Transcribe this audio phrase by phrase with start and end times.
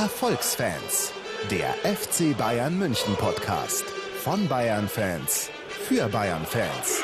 [0.00, 1.12] Erfolgsfans,
[1.50, 3.84] der FC Bayern München Podcast
[4.24, 7.02] von Bayern Fans für Bayern Fans.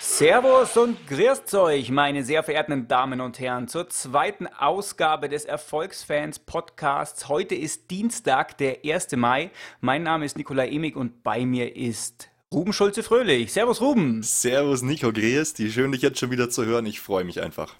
[0.00, 6.40] Servus und grüßt euch, meine sehr verehrten Damen und Herren, zur zweiten Ausgabe des Erfolgsfans
[6.40, 7.28] Podcasts.
[7.28, 9.12] Heute ist Dienstag, der 1.
[9.14, 9.52] Mai.
[9.80, 13.52] Mein Name ist Nikolai Emig und bei mir ist Ruben Schulze-Fröhlich.
[13.52, 14.24] Servus, Ruben.
[14.24, 15.54] Servus, Nico Grüß.
[15.54, 16.86] Die schön, dich jetzt schon wieder zu hören.
[16.86, 17.76] Ich freue mich einfach.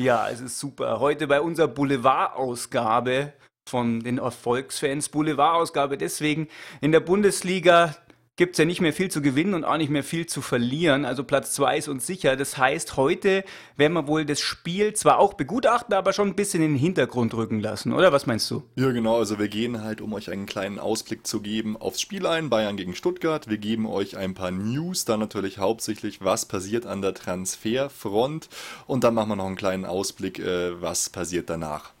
[0.00, 0.98] Ja, es ist super.
[0.98, 3.34] Heute bei unserer Boulevard-Ausgabe
[3.68, 5.10] von den Erfolgsfans.
[5.10, 6.48] Boulevard-Ausgabe deswegen
[6.80, 7.94] in der Bundesliga
[8.40, 11.04] gibt es ja nicht mehr viel zu gewinnen und auch nicht mehr viel zu verlieren.
[11.04, 12.36] Also Platz 2 ist uns sicher.
[12.36, 13.44] Das heißt, heute
[13.76, 17.34] werden wir wohl das Spiel zwar auch begutachten, aber schon ein bisschen in den Hintergrund
[17.34, 18.12] rücken lassen, oder?
[18.12, 18.62] Was meinst du?
[18.76, 19.18] Ja, genau.
[19.18, 22.48] Also wir gehen halt, um euch einen kleinen Ausblick zu geben, aufs Spiel ein.
[22.48, 23.46] Bayern gegen Stuttgart.
[23.50, 28.48] Wir geben euch ein paar News, dann natürlich hauptsächlich, was passiert an der Transferfront.
[28.86, 31.92] Und dann machen wir noch einen kleinen Ausblick, äh, was passiert danach.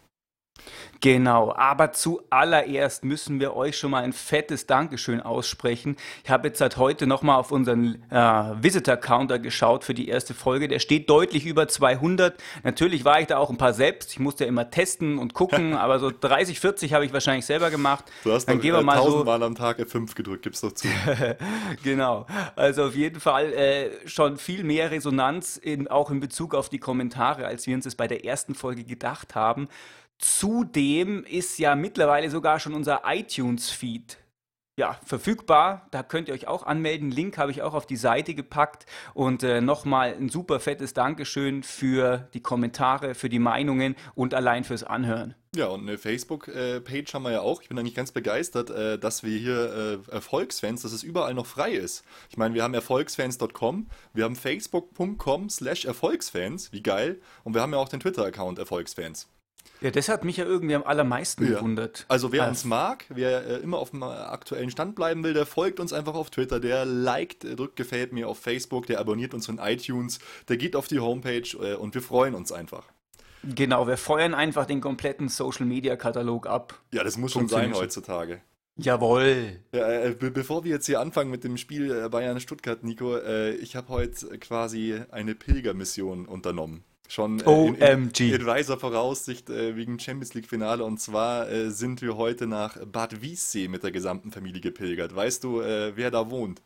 [1.00, 5.96] Genau, aber zuallererst müssen wir euch schon mal ein fettes Dankeschön aussprechen.
[6.24, 10.68] Ich habe jetzt seit heute nochmal auf unseren äh, Visitor-Counter geschaut für die erste Folge.
[10.68, 12.34] Der steht deutlich über 200.
[12.64, 14.12] Natürlich war ich da auch ein paar selbst.
[14.12, 17.70] Ich musste ja immer testen und gucken, aber so 30, 40 habe ich wahrscheinlich selber
[17.70, 18.04] gemacht.
[18.22, 20.60] Du hast Dann gehen wir äh, mal 1000 so Mal am Tag F5 gedrückt, gib's
[20.60, 20.86] doch zu.
[21.82, 26.68] genau, also auf jeden Fall äh, schon viel mehr Resonanz in, auch in Bezug auf
[26.68, 29.68] die Kommentare, als wir uns es bei der ersten Folge gedacht haben.
[30.20, 34.18] Zudem ist ja mittlerweile sogar schon unser iTunes-Feed
[34.80, 35.86] ja, verfügbar.
[35.90, 37.10] Da könnt ihr euch auch anmelden.
[37.10, 38.86] Link habe ich auch auf die Seite gepackt.
[39.12, 44.64] Und äh, nochmal ein super fettes Dankeschön für die Kommentare, für die Meinungen und allein
[44.64, 45.34] fürs Anhören.
[45.54, 47.60] Ja, und eine Facebook-Page haben wir ja auch.
[47.60, 51.46] Ich bin eigentlich ganz begeistert, äh, dass wir hier äh, Erfolgsfans, dass es überall noch
[51.46, 52.04] frei ist.
[52.30, 57.20] Ich meine, wir haben erfolgsfans.com, wir haben facebook.com slash Erfolgsfans, wie geil.
[57.44, 59.28] Und wir haben ja auch den Twitter-Account Erfolgsfans.
[59.80, 61.58] Ja, das hat mich ja irgendwie am allermeisten ja.
[61.58, 62.04] gewundert.
[62.08, 65.80] Also wer uns mag, wer äh, immer auf dem aktuellen Stand bleiben will, der folgt
[65.80, 69.46] uns einfach auf Twitter, der liked, äh, drückt gefällt mir auf Facebook, der abonniert uns
[69.46, 72.84] von iTunes, der geht auf die Homepage äh, und wir freuen uns einfach.
[73.42, 76.78] Genau, wir feuern einfach den kompletten Social Media Katalog ab.
[76.92, 78.42] Ja, das muss schon sein heutzutage.
[78.76, 79.60] Jawohl.
[79.72, 83.52] Ja, äh, be bevor wir jetzt hier anfangen mit dem Spiel äh, Bayern-Stuttgart, Nico, äh,
[83.52, 86.84] ich habe heute quasi eine Pilgermission unternommen.
[87.10, 90.84] Schon äh, in, in, Voraussicht äh, wegen Champions League-Finale.
[90.84, 95.12] Und zwar äh, sind wir heute nach Bad Wiessee mit der gesamten Familie gepilgert.
[95.16, 96.62] Weißt du, äh, wer da wohnt?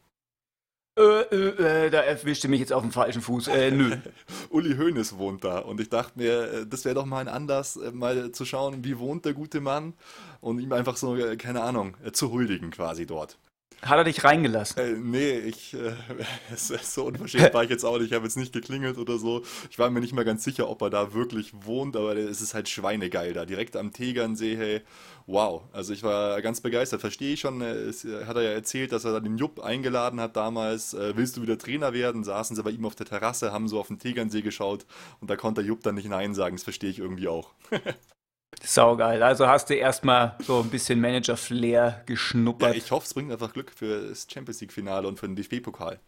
[0.98, 3.48] Äh, äh, äh, da erwischte mich jetzt auf dem falschen Fuß.
[3.48, 3.96] Äh, nö.
[4.50, 7.80] Uli Hoeneß wohnt da und ich dachte mir, äh, das wäre doch mal ein Anlass,
[7.94, 9.94] mal zu schauen, wie wohnt der gute Mann
[10.42, 13.38] und ihm einfach so, keine Ahnung, zu huldigen quasi dort.
[13.84, 14.78] Hat er dich reingelassen?
[14.78, 15.92] Äh, nee, ich, äh,
[16.56, 18.08] so unverschämt war ich jetzt auch nicht.
[18.08, 19.42] Ich habe jetzt nicht geklingelt oder so.
[19.70, 22.54] Ich war mir nicht mal ganz sicher, ob er da wirklich wohnt, aber es ist
[22.54, 23.44] halt schweinegeil da.
[23.44, 24.80] Direkt am Tegernsee, hey,
[25.26, 25.62] wow.
[25.72, 27.02] Also ich war ganz begeistert.
[27.02, 27.60] Verstehe ich schon.
[27.60, 30.94] Äh, es, äh, hat er ja erzählt, dass er den Jupp eingeladen hat damals.
[30.94, 32.24] Äh, willst du wieder Trainer werden?
[32.24, 34.86] Saßen sie bei ihm auf der Terrasse, haben so auf den Tegernsee geschaut
[35.20, 36.56] und da konnte der Jupp dann nicht Nein sagen.
[36.56, 37.50] Das verstehe ich irgendwie auch.
[38.62, 39.22] Saugeil.
[39.22, 42.74] Also hast du erstmal so ein bisschen Manager-Flair geschnuppert.
[42.74, 46.00] Ja, ich hoffe, es bringt einfach Glück für das Champions League-Finale und für den DFB-Pokal.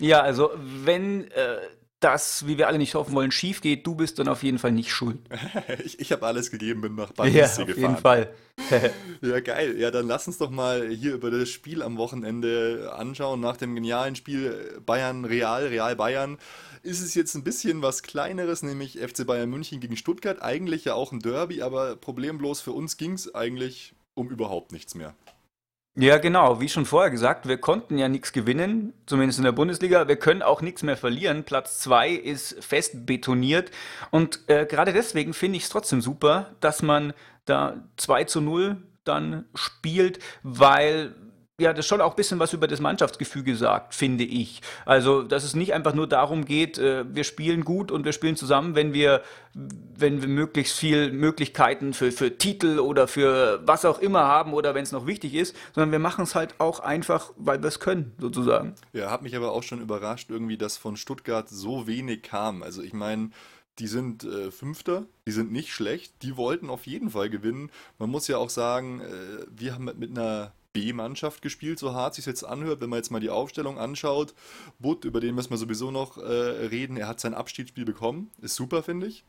[0.00, 1.58] Ja, also wenn äh,
[2.04, 4.72] das, wie wir alle nicht hoffen wollen, schief geht, du bist dann auf jeden Fall
[4.72, 5.18] nicht schuld.
[5.84, 7.70] ich ich habe alles gegeben, bin nach Bad ja, gefahren.
[7.70, 8.34] auf jeden Fall.
[9.22, 9.78] ja, geil.
[9.78, 13.40] Ja, dann lass uns doch mal hier über das Spiel am Wochenende anschauen.
[13.40, 16.38] Nach dem genialen Spiel Bayern-Real, Real-Bayern
[16.82, 20.42] ist es jetzt ein bisschen was Kleineres, nämlich FC Bayern München gegen Stuttgart.
[20.42, 24.94] Eigentlich ja auch ein Derby, aber problemlos für uns ging es eigentlich um überhaupt nichts
[24.94, 25.14] mehr.
[25.94, 26.58] Ja, genau.
[26.58, 30.08] Wie schon vorher gesagt, wir konnten ja nichts gewinnen, zumindest in der Bundesliga.
[30.08, 31.44] Wir können auch nichts mehr verlieren.
[31.44, 33.70] Platz 2 ist fest betoniert.
[34.10, 37.12] Und äh, gerade deswegen finde ich es trotzdem super, dass man
[37.44, 41.14] da 2 zu 0 dann spielt, weil
[41.60, 44.62] ja, das schon auch ein bisschen was über das Mannschaftsgefüge sagt, finde ich.
[44.86, 48.36] Also, dass es nicht einfach nur darum geht, äh, wir spielen gut und wir spielen
[48.36, 49.22] zusammen, wenn wir,
[49.54, 54.74] wenn wir möglichst viel Möglichkeiten für, für Titel oder für was auch immer haben oder
[54.74, 57.80] wenn es noch wichtig ist, sondern wir machen es halt auch einfach, weil wir es
[57.80, 58.74] können, sozusagen.
[58.92, 62.62] Ja, hat mich aber auch schon überrascht, irgendwie, dass von Stuttgart so wenig kam.
[62.62, 63.30] Also, ich meine,
[63.78, 67.70] die sind äh, Fünfter, die sind nicht schlecht, die wollten auf jeden Fall gewinnen.
[67.98, 72.14] Man muss ja auch sagen, äh, wir haben mit, mit einer B-Mannschaft gespielt, so hart
[72.14, 74.34] sich jetzt anhört, wenn man jetzt mal die Aufstellung anschaut.
[74.78, 78.56] Butt, über den müssen wir sowieso noch äh, reden, er hat sein Abschiedsspiel bekommen, ist
[78.56, 79.24] super, finde ich.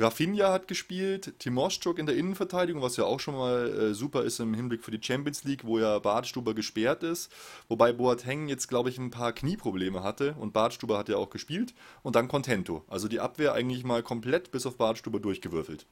[0.00, 4.40] Rafinha hat gespielt, Timoschuk in der Innenverteidigung, was ja auch schon mal äh, super ist
[4.40, 7.30] im Hinblick für die Champions League, wo ja Bartstuber gesperrt ist.
[7.68, 11.74] Wobei Boateng jetzt, glaube ich, ein paar Knieprobleme hatte und Bartstuber hat ja auch gespielt.
[12.02, 12.84] Und dann Contento.
[12.88, 15.86] Also die Abwehr eigentlich mal komplett bis auf Bartstuber durchgewürfelt.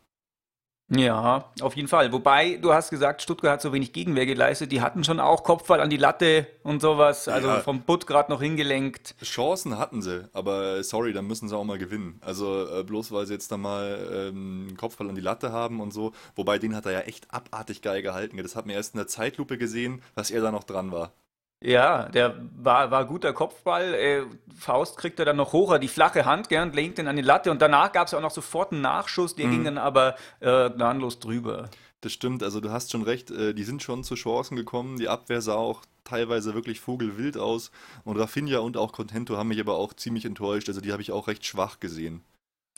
[0.92, 2.10] Ja, auf jeden Fall.
[2.12, 4.72] Wobei, du hast gesagt, Stuttgart hat so wenig Gegenwehr geleistet.
[4.72, 7.28] Die hatten schon auch Kopfball an die Latte und sowas.
[7.28, 7.60] Also Ja.
[7.60, 9.14] vom Butt gerade noch hingelenkt.
[9.22, 12.18] Chancen hatten sie, aber sorry, dann müssen sie auch mal gewinnen.
[12.24, 15.92] Also äh, bloß weil sie jetzt da mal ähm, Kopfball an die Latte haben und
[15.92, 16.10] so.
[16.34, 18.36] Wobei den hat er ja echt abartig geil gehalten.
[18.38, 21.12] Das hat man erst in der Zeitlupe gesehen, dass er da noch dran war.
[21.62, 23.94] Ja, der war, war guter Kopfball.
[23.94, 24.22] Äh,
[24.56, 27.50] Faust kriegt er dann noch hoch, die flache Hand, gern, legt den an die Latte.
[27.50, 31.18] Und danach gab es auch noch sofort einen Nachschuss, der ging dann aber äh, gnadenlos
[31.18, 31.68] drüber.
[32.00, 34.96] Das stimmt, also du hast schon recht, äh, die sind schon zu Chancen gekommen.
[34.98, 37.70] Die Abwehr sah auch teilweise wirklich vogelwild aus.
[38.04, 40.68] Und Rafinha und auch Contento haben mich aber auch ziemlich enttäuscht.
[40.68, 42.22] Also die habe ich auch recht schwach gesehen.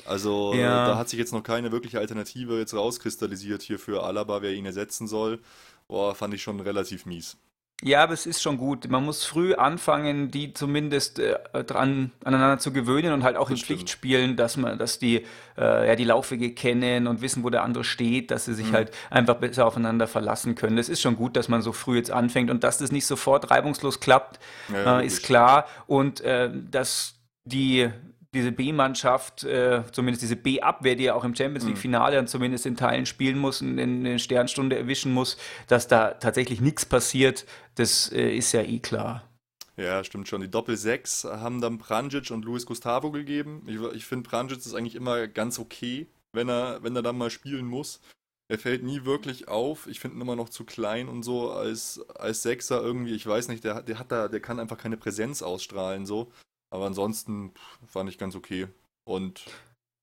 [0.06, 0.88] Also äh, Ja.
[0.88, 4.67] da hat sich jetzt noch keine wirkliche Alternative jetzt rauskristallisiert hier für Alaba, wer ihn
[4.67, 5.38] ersetzen soll.
[5.87, 7.37] Boah, fand ich schon relativ mies.
[7.84, 8.88] Ja, aber es ist schon gut.
[8.88, 13.56] Man muss früh anfangen, die zumindest äh, dran aneinander zu gewöhnen und halt auch in
[13.56, 13.81] Das stimmt.
[13.81, 15.26] Pflichtspielen, dass man, dass die
[15.58, 18.73] äh, ja die Laufwege kennen und wissen, wo der andere steht, dass sie sich Mhm.
[18.73, 20.76] halt einfach besser aufeinander verlassen können.
[20.76, 23.50] Das ist schon gut, dass man so früh jetzt anfängt und dass das nicht sofort
[23.50, 24.38] reibungslos klappt,
[24.69, 25.67] Ja, äh, ist klar.
[25.88, 27.14] Und äh, dass
[27.44, 27.90] die
[28.34, 31.70] diese B-Mannschaft, äh, zumindest diese B-Abwehr, die ja auch im Champions Mhm.
[31.70, 35.37] League-Finale dann zumindest in Teilen spielen muss und in eine Sternstunde erwischen muss,
[35.69, 37.44] dass da tatsächlich nichts passiert,
[37.75, 39.29] das äh, ist ja eh klar.
[39.76, 40.40] Ja, stimmt schon.
[40.43, 43.62] Die Doppel-6 haben dann Pranjic und Luis Gustavo gegeben.
[43.67, 47.31] Ich, ich finde, Pranjic ist eigentlich immer ganz okay, wenn er, wenn er dann mal
[47.31, 48.00] spielen muss.
[48.49, 49.87] Er fällt nie wirklich auf.
[49.87, 53.14] Ich finde ihn immer noch zu klein und so als, als Sechser irgendwie.
[53.14, 56.31] Ich weiß nicht, der, der hat da, der kann einfach keine Präsenz ausstrahlen so.
[56.73, 57.53] Aber ansonsten
[57.87, 58.67] fand ich ganz okay.
[59.05, 59.45] Und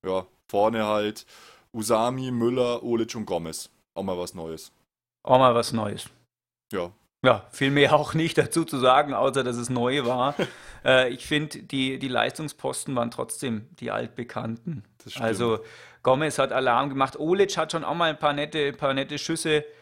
[0.06, 1.26] ja, vorne halt
[1.74, 3.72] Usami, Müller, Olic und Gomez.
[3.96, 4.72] Auch mal was Neues.
[5.24, 6.10] Auch mal was Neues.
[6.72, 6.92] Ja,
[7.26, 10.36] Ja, viel mehr auch nicht dazu zu sagen, außer dass es neu war.
[10.86, 14.84] äh, ich finde, die, die Leistungsposten waren trotzdem die altbekannten.
[15.04, 15.26] Das stimmt.
[15.26, 15.60] Also
[16.04, 17.18] Gomez hat Alarm gemacht.
[17.18, 19.79] Olic hat schon auch mal ein paar nette, paar nette Schüsse äh,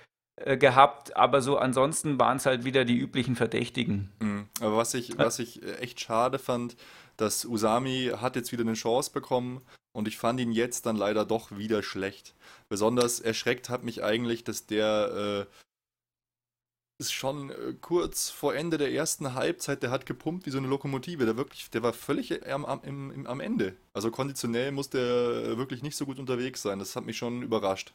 [0.57, 4.12] gehabt, aber so ansonsten waren es halt wieder die üblichen Verdächtigen.
[4.19, 4.48] Mhm.
[4.60, 6.75] Aber was ich, was ich äh, echt schade fand,
[7.18, 9.62] dass Usami hat jetzt wieder eine Chance bekommen
[9.94, 12.36] und ich fand ihn jetzt dann leider doch wieder schlecht.
[12.69, 15.54] Besonders erschreckt hat mich eigentlich, dass der äh,
[17.00, 20.68] ist schon äh, kurz vor Ende der ersten Halbzeit, der hat gepumpt wie so eine
[20.68, 21.25] Lokomotive.
[21.25, 23.75] Der wirklich, der war völlig am, am, im, am Ende.
[23.94, 26.80] Also konditionell muss der wirklich nicht so gut unterwegs sein.
[26.80, 27.94] Das hat mich schon überrascht.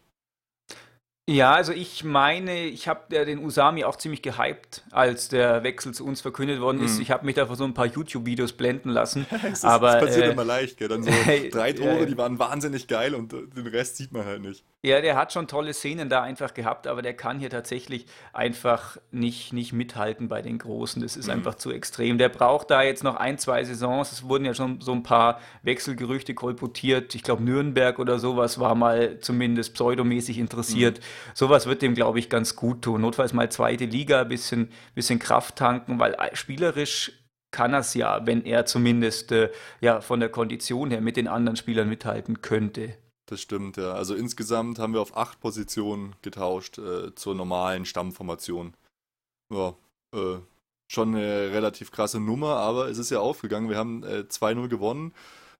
[1.28, 5.94] Ja, also ich meine, ich habe ja den Usami auch ziemlich gehypt, als der Wechsel
[5.94, 6.96] zu uns verkündet worden ist.
[6.96, 7.02] Mhm.
[7.02, 9.26] Ich habe mich da vor so ein paar YouTube-Videos blenden lassen.
[9.42, 10.88] Das, ist, aber das passiert äh, immer leicht, gell?
[10.88, 11.10] Dann so
[11.50, 12.06] drei Tore, ja.
[12.06, 14.64] die waren wahnsinnig geil und äh, den Rest sieht man halt nicht.
[14.84, 18.96] Ja, der hat schon tolle Szenen da einfach gehabt, aber der kann hier tatsächlich einfach
[19.12, 21.00] nicht, nicht mithalten bei den Großen.
[21.00, 22.18] Das ist einfach zu extrem.
[22.18, 24.10] Der braucht da jetzt noch ein, zwei Saisons.
[24.10, 27.14] Es wurden ja schon so ein paar Wechselgerüchte kolportiert.
[27.14, 30.98] Ich glaube, Nürnberg oder sowas war mal zumindest pseudomäßig interessiert.
[31.32, 33.02] Sowas wird dem, glaube ich, ganz gut tun.
[33.02, 37.12] Notfalls mal zweite Liga, bisschen, bisschen Kraft tanken, weil äh, spielerisch
[37.52, 39.50] kann er es ja, wenn er zumindest äh,
[39.80, 42.96] ja, von der Kondition her mit den anderen Spielern mithalten könnte.
[43.26, 43.92] Das stimmt, ja.
[43.92, 48.74] Also insgesamt haben wir auf acht Positionen getauscht äh, zur normalen Stammformation.
[49.52, 49.76] Ja,
[50.14, 50.38] äh,
[50.88, 53.68] schon eine relativ krasse Nummer, aber es ist ja aufgegangen.
[53.70, 55.14] Wir haben äh, 2-0 gewonnen.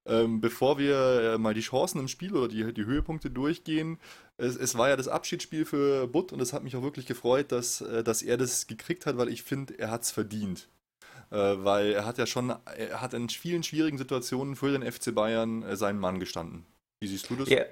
[0.04, 3.99] Ähm, bevor wir äh, mal die Chancen im Spiel oder die, die Höhepunkte durchgehen,
[4.37, 7.52] es, es war ja das Abschiedsspiel für Butt und es hat mich auch wirklich gefreut,
[7.52, 10.69] dass, äh, dass er das gekriegt hat, weil ich finde, er hat es verdient.
[11.31, 15.14] Äh, weil er hat ja schon, er hat in vielen schwierigen Situationen für den FC
[15.14, 16.66] Bayern äh, seinen Mann gestanden.
[17.02, 17.49] Wie siehst du das?
[17.49, 17.62] Ja,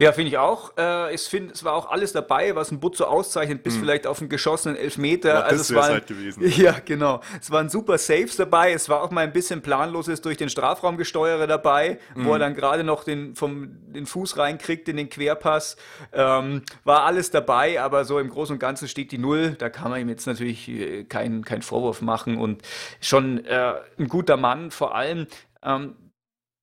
[0.00, 0.76] ja finde ich auch.
[0.78, 3.80] Äh, ich finde, es war auch alles dabei, was ein Butzo auszeichnet, bis Hm.
[3.80, 5.30] vielleicht auf einen geschossenen Elfmeter.
[5.30, 6.44] Ja, also das waren, halt gewesen.
[6.46, 7.20] Ja, genau.
[7.40, 8.72] Es waren super Saves dabei.
[8.72, 12.28] Es war auch mal ein bisschen planloses durch den Strafraum gesteuere dabei, wo Mhm.
[12.30, 15.76] er dann gerade noch den, vom, den Fuß reinkriegt in den Querpass.
[16.12, 19.56] Ähm, war alles dabei, aber so im Großen und Ganzen steht die Null.
[19.58, 22.62] Da kann man ihm jetzt natürlich äh, keinen keinen Vorwurf machen und
[23.00, 25.26] schon äh, ein guter Mann vor allem.
[25.64, 25.96] Ähm,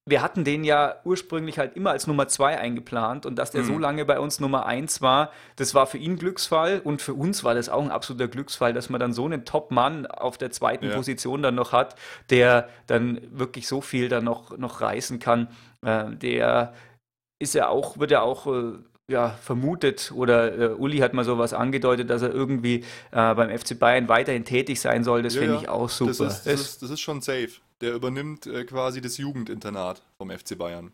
[0.08, 3.74] wir hatten den ja ursprünglich halt immer als Nummer zwei eingeplant und dass der so
[3.74, 3.80] Mhm.
[3.82, 7.56] lange bei uns Nummer eins war, das war für ihn Glücksfall und für uns war
[7.56, 10.96] das auch ein absoluter Glücksfall, dass man dann so einen Top-Mann auf der zweiten Ja.
[10.96, 11.96] Position dann noch hat,
[12.30, 15.48] der dann wirklich so viel dann noch, noch reißen kann.
[15.84, 16.74] Äh, der
[17.42, 18.74] ist ja auch, wird ja auch äh,
[19.12, 23.78] ja, vermutet oder äh, Uli hat mal sowas angedeutet, dass er irgendwie äh, beim FC
[23.80, 25.24] Bayern weiterhin tätig sein soll.
[25.24, 26.10] Das Ja, finde ich auch super.
[26.12, 27.50] Das ist, das, Das- ist, das ist schon safe.
[27.82, 30.91] Der übernimmt äh, quasi das Jugendinternat vom FC Bayern.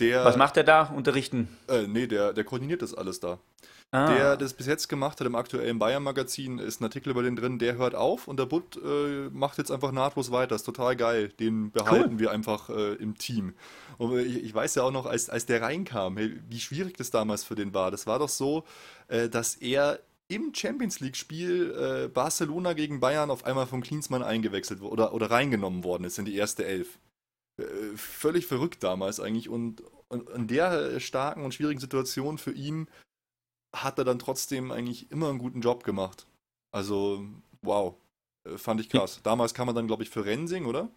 [0.00, 0.82] Der, was macht er da?
[0.82, 1.48] Unterrichten.
[1.68, 3.38] Äh, nee, der, der koordiniert das alles da.
[3.92, 4.12] ah.
[4.12, 7.58] der das bis jetzt gemacht hat im aktuellen Bayern-Magazin, ist ein Artikel über den drin,
[7.58, 10.54] der hört auf und der Butt äh, macht jetzt einfach nahtlos weiter.
[10.54, 11.28] Ist total geil.
[11.40, 12.18] Den behalten cool.
[12.18, 13.54] wir einfach äh, im Team.
[13.96, 17.10] Und ich, ich, weiß ja auch noch, als, als der reinkam, hey, wie schwierig das
[17.10, 17.90] damals für den war.
[17.90, 18.64] Das war doch so,
[19.08, 24.80] äh, dass er im Champions League-Spiel äh, Barcelona gegen Bayern auf einmal von Klinsmann eingewechselt
[24.82, 26.98] oder, oder reingenommen worden ist in die erste Elf.
[27.58, 27.64] Äh,
[27.96, 32.88] völlig verrückt damals eigentlich und, und in der starken und schwierigen Situation für ihn
[33.74, 36.26] hat er dann trotzdem eigentlich immer einen guten Job gemacht.
[36.72, 37.24] Also,
[37.62, 37.94] wow,
[38.44, 39.20] äh, fand ich krass.
[39.22, 40.88] Damals kam er dann, glaube ich, für Rensing, oder?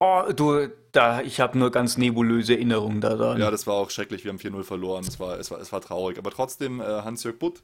[0.00, 3.40] Oh, du, da, ich habe nur ganz nebulöse Erinnerungen daran.
[3.40, 4.24] Ja, das war auch schrecklich.
[4.24, 5.04] Wir haben 4-0 verloren.
[5.06, 6.18] Es war, es, war, es war traurig.
[6.18, 7.62] Aber trotzdem, äh, Hans-Jörg Butt,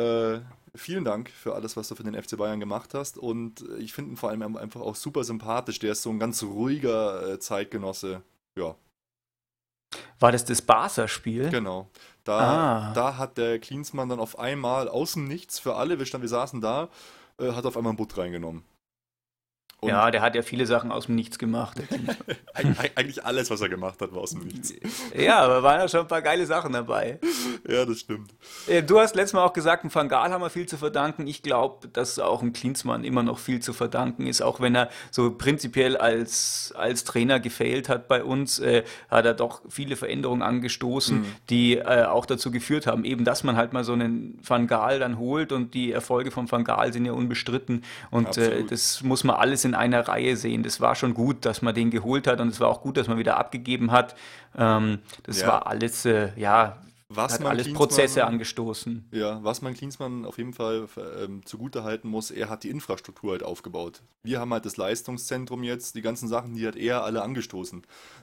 [0.00, 0.40] äh,
[0.74, 3.18] vielen Dank für alles, was du für den FC Bayern gemacht hast.
[3.18, 5.78] Und ich finde ihn vor allem einfach auch super sympathisch.
[5.78, 8.22] Der ist so ein ganz ruhiger äh, Zeitgenosse.
[8.56, 8.74] Ja.
[10.18, 11.50] War das das Barca-Spiel?
[11.50, 11.88] Genau.
[12.24, 12.92] Da, ah.
[12.92, 16.60] da hat der Klinsmann dann auf einmal außen nichts für alle, wir, stand, wir saßen
[16.60, 16.88] da,
[17.38, 18.62] äh, hat auf einmal einen Butt reingenommen.
[19.80, 21.78] Und ja, der hat ja viele Sachen aus dem Nichts gemacht.
[22.94, 24.74] Eigentlich alles, was er gemacht hat, war aus dem Nichts.
[25.16, 27.18] Ja, aber waren ja schon ein paar geile Sachen dabei.
[27.66, 28.34] Ja, das stimmt.
[28.66, 31.26] Äh, du hast letztes Mal auch gesagt, ein Van Gaal haben wir viel zu verdanken.
[31.26, 34.90] Ich glaube, dass auch ein Klinsmann immer noch viel zu verdanken ist, auch wenn er
[35.10, 40.42] so prinzipiell als, als Trainer gefailt hat bei uns, äh, hat er doch viele Veränderungen
[40.42, 41.26] angestoßen, mhm.
[41.48, 44.98] die äh, auch dazu geführt haben, eben, dass man halt mal so einen Van Gaal
[44.98, 49.24] dann holt und die Erfolge von Van Gaal sind ja unbestritten und äh, das muss
[49.24, 50.62] man alles in in einer Reihe sehen.
[50.62, 53.08] Das war schon gut, dass man den geholt hat und es war auch gut, dass
[53.08, 54.14] man wieder abgegeben hat.
[54.58, 55.48] Ähm, das ja.
[55.48, 56.76] war alles, äh, ja,
[57.12, 59.08] was hat alles Prozesse angestoßen.
[59.10, 60.86] Ja, was man Klinsmann auf jeden Fall
[61.20, 64.02] ähm, zugutehalten muss, er hat die Infrastruktur halt aufgebaut.
[64.22, 67.78] Wir haben halt das Leistungszentrum jetzt, die ganzen Sachen, die hat er alle angestoßen.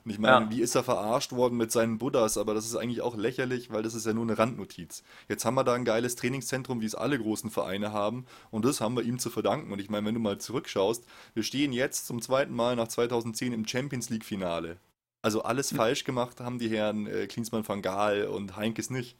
[0.05, 0.51] Und ich meine, ja.
[0.51, 3.83] wie ist er verarscht worden mit seinen Buddhas, aber das ist eigentlich auch lächerlich, weil
[3.83, 5.03] das ist ja nur eine Randnotiz.
[5.27, 8.79] Jetzt haben wir da ein geiles Trainingszentrum, wie es alle großen Vereine haben und das
[8.79, 9.73] haben wir ihm zu verdanken.
[9.73, 11.03] Und ich meine, wenn du mal zurückschaust,
[11.33, 14.77] wir stehen jetzt zum zweiten Mal nach 2010 im Champions League Finale.
[15.21, 15.77] Also alles mhm.
[15.77, 19.17] falsch gemacht haben die Herren äh, Klinsmann van Gaal und Heinkes nicht.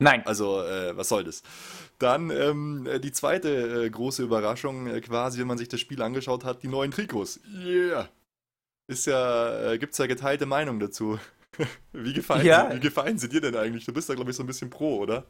[0.00, 0.26] Nein.
[0.26, 1.42] Also, äh, was soll das?
[1.98, 6.00] Dann ähm, äh, die zweite äh, große Überraschung, äh, quasi, wenn man sich das Spiel
[6.00, 7.40] angeschaut hat, die neuen Trikots.
[7.54, 8.08] Yeah!
[8.88, 11.18] Ist ja, äh, gibt's ja geteilte Meinung dazu.
[11.92, 12.70] wie, gefallen ja.
[12.70, 13.84] sie, wie gefallen sie dir denn eigentlich?
[13.84, 15.26] Du bist da, glaube ich, so ein bisschen pro, oder?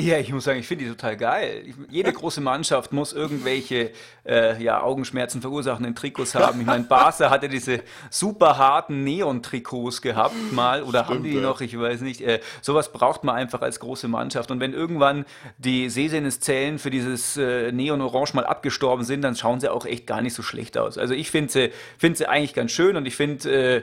[0.00, 1.64] Ja, ich muss sagen, ich finde die total geil.
[1.90, 3.90] Jede große Mannschaft muss irgendwelche
[4.26, 6.60] äh, ja, Augenschmerzen verursachenden Trikots haben.
[6.60, 11.40] Ich meine, Barca hatte diese super harten Neon-Trikots gehabt mal oder Stimmt, haben die ja.
[11.40, 12.22] noch, ich weiß nicht.
[12.22, 14.50] Äh, sowas braucht man einfach als große Mannschaft.
[14.50, 15.24] Und wenn irgendwann
[15.58, 20.22] die Sehsinneszellen für dieses äh, Neon-Orange mal abgestorben sind, dann schauen sie auch echt gar
[20.22, 20.96] nicht so schlecht aus.
[20.96, 23.82] Also ich finde sie, find sie eigentlich ganz schön und ich finde äh,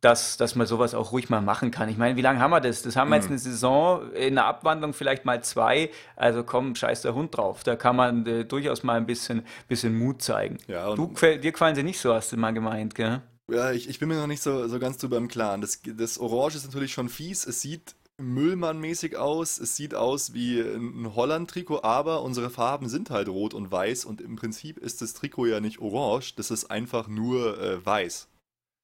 [0.00, 1.88] dass, dass man sowas auch ruhig mal machen kann.
[1.88, 2.82] Ich meine, wie lange haben wir das?
[2.82, 3.32] Das haben wir jetzt mhm.
[3.32, 5.90] eine Saison, in der Abwandlung vielleicht mal zwei.
[6.16, 7.62] Also komm, scheiß der Hund drauf.
[7.64, 10.58] Da kann man äh, durchaus mal ein bisschen, bisschen Mut zeigen.
[10.68, 13.20] Ja, du, dir gefallen sie nicht so, hast du mal gemeint, gell?
[13.50, 15.60] Ja, ich, ich bin mir noch nicht so, so ganz drüber im Klaren.
[15.60, 17.46] Das, das Orange ist natürlich schon fies.
[17.46, 19.58] Es sieht Müllmann-mäßig aus.
[19.58, 24.20] Es sieht aus wie ein Holland-Trikot, aber unsere Farben sind halt rot und weiß und
[24.20, 28.28] im Prinzip ist das Trikot ja nicht orange, das ist einfach nur äh, weiß.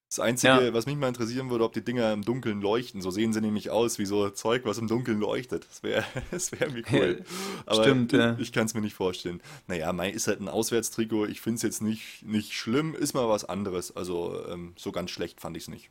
[0.09, 0.73] Das Einzige, ja.
[0.73, 3.03] was mich mal interessieren würde, ob die Dinger im Dunkeln leuchten.
[3.03, 5.67] So sehen sie nämlich aus, wie so Zeug, was im Dunkeln leuchtet.
[5.69, 7.25] Das wäre das wär irgendwie cool.
[7.67, 8.37] Aber Stimmt, ich, ja.
[8.39, 9.43] ich kann es mir nicht vorstellen.
[9.67, 11.27] Naja, mein ist halt ein Auswärtstrikot.
[11.27, 13.97] Ich finde es jetzt nicht, nicht schlimm, ist mal was anderes.
[13.97, 15.91] Also ähm, so ganz schlecht fand ich es nicht.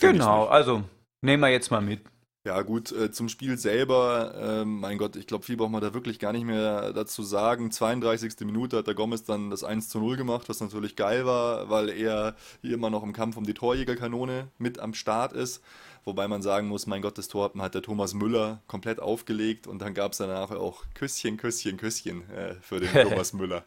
[0.00, 0.50] genau, nicht.
[0.50, 0.82] also
[1.22, 2.00] nehmen wir jetzt mal mit.
[2.46, 5.94] Ja, gut, äh, zum Spiel selber, äh, mein Gott, ich glaube, viel braucht man da
[5.94, 7.70] wirklich gar nicht mehr dazu sagen.
[7.70, 8.44] 32.
[8.44, 11.88] Minute hat der Gomez dann das 1 zu 0 gemacht, was natürlich geil war, weil
[11.88, 15.62] er hier immer noch im Kampf um die Torjägerkanone mit am Start ist.
[16.04, 19.78] Wobei man sagen muss, mein Gott, das Tor hat der Thomas Müller komplett aufgelegt und
[19.78, 23.64] dann gab es danach auch Küsschen, Küsschen, Küsschen äh, für den Thomas Müller.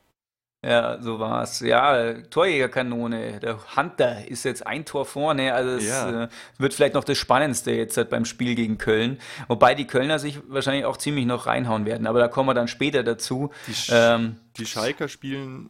[0.65, 1.59] Ja, so war es.
[1.59, 3.39] Ja, Torjägerkanone.
[3.39, 5.53] Der Hunter ist jetzt ein Tor vorne.
[5.53, 6.23] Also es ja.
[6.23, 9.19] äh, wird vielleicht noch das Spannendste jetzt halt beim Spiel gegen Köln.
[9.47, 12.07] Wobei die Kölner sich wahrscheinlich auch ziemlich noch reinhauen werden.
[12.07, 13.51] Aber da kommen wir dann später dazu.
[13.67, 15.69] Die, Sch ähm, die Schalker spielen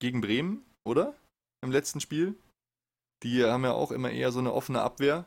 [0.00, 1.14] gegen Bremen, oder?
[1.62, 2.34] Im letzten Spiel.
[3.22, 5.26] Die haben ja auch immer eher so eine offene Abwehr.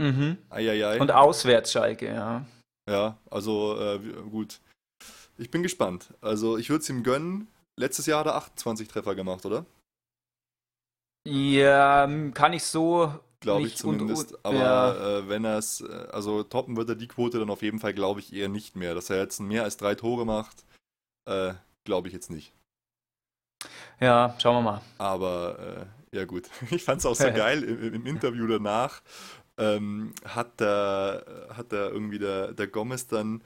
[0.00, 0.38] Mhm.
[0.50, 1.00] Eieiei.
[1.00, 2.46] Und auswärts Schalke, ja.
[2.88, 3.98] Ja, also äh,
[4.30, 4.60] gut.
[5.36, 6.14] Ich bin gespannt.
[6.20, 9.64] Also ich würde es ihm gönnen letztes Jahr hat er 28 Treffer gemacht, oder?
[11.26, 13.12] Ja, kann ich so.
[13.40, 14.32] Glaube ich zumindest.
[14.32, 15.18] Und, aber ja.
[15.18, 17.94] äh, wenn er es, äh, also toppen wird er die Quote dann auf jeden Fall,
[17.94, 18.94] glaube ich, eher nicht mehr.
[18.94, 20.64] Dass er jetzt mehr als drei Tore macht,
[21.26, 21.54] äh,
[21.84, 22.52] glaube ich jetzt nicht.
[24.00, 24.80] Ja, schauen wir mal.
[24.98, 29.02] Aber äh, ja gut, ich fand es auch so geil im, im, Interview danach.
[29.58, 33.42] Ähm, hat, der, hat irgendwie der, der Gomez dann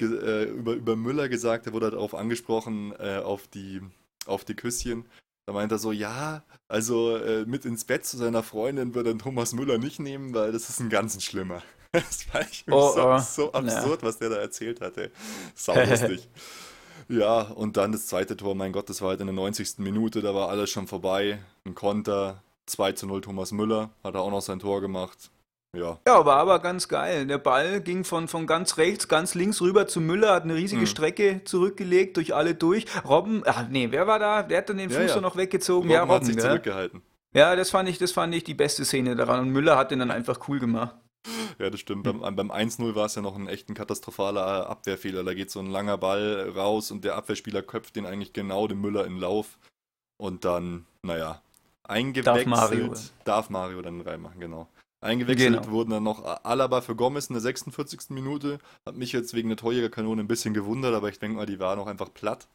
[0.00, 3.80] äh, über, über Müller gesagt, er wurde darauf angesprochen, äh, auf, die,
[4.26, 5.04] auf die Küsschen.
[5.46, 9.18] Da meint er so, ja, also äh, mit ins Bett zu seiner Freundin würde er
[9.18, 11.62] Thomas Müller nicht nehmen, weil das ist ein ganz schlimmer.
[11.92, 13.18] Das war ich oh, so, oh.
[13.18, 14.08] so, absurd, ja.
[14.08, 15.10] was der da erzählt hatte.
[15.54, 16.28] Saulustig.
[17.08, 19.78] ja, und dann das zweite Tor, mein Gott, das war halt in der 90.
[19.78, 21.38] Minute, da war alles schon vorbei.
[21.64, 25.30] Ein Konter, 2 zu 0 Thomas Müller, hat er auch noch sein Tor gemacht.
[25.76, 25.98] Ja.
[26.06, 27.26] ja, war aber ganz geil.
[27.26, 30.82] Der Ball ging von, von ganz rechts, ganz links rüber zu Müller, hat eine riesige
[30.82, 30.86] mhm.
[30.86, 32.86] Strecke zurückgelegt, durch alle durch.
[33.04, 34.42] Robben, ach nee, wer war da?
[34.42, 35.20] Der hat dann den Fuß ja, ja.
[35.20, 35.88] noch weggezogen.
[35.88, 37.02] Robben ja, Robben hat sich zurückgehalten.
[37.34, 39.40] Ja, das fand, ich, das fand ich die beste Szene daran.
[39.40, 40.96] Und Müller hat den dann einfach cool gemacht.
[41.58, 42.04] Ja, das stimmt.
[42.04, 45.24] Beim, beim 1-0 war es ja noch ein echt ein katastrophaler Abwehrfehler.
[45.24, 48.80] Da geht so ein langer Ball raus und der Abwehrspieler köpft den eigentlich genau dem
[48.80, 49.58] Müller in Lauf.
[50.18, 51.42] Und dann, naja,
[51.82, 52.46] eingewechselt.
[52.46, 54.68] Darf Mario, darf Mario dann reinmachen, genau.
[55.00, 55.70] Eingewechselt genau.
[55.70, 58.10] wurden dann noch Alaba für Gomez in der 46.
[58.10, 58.58] Minute.
[58.86, 61.76] Hat mich jetzt wegen der Torjägerkanone ein bisschen gewundert, aber ich denke mal, die war
[61.76, 62.48] noch einfach platt.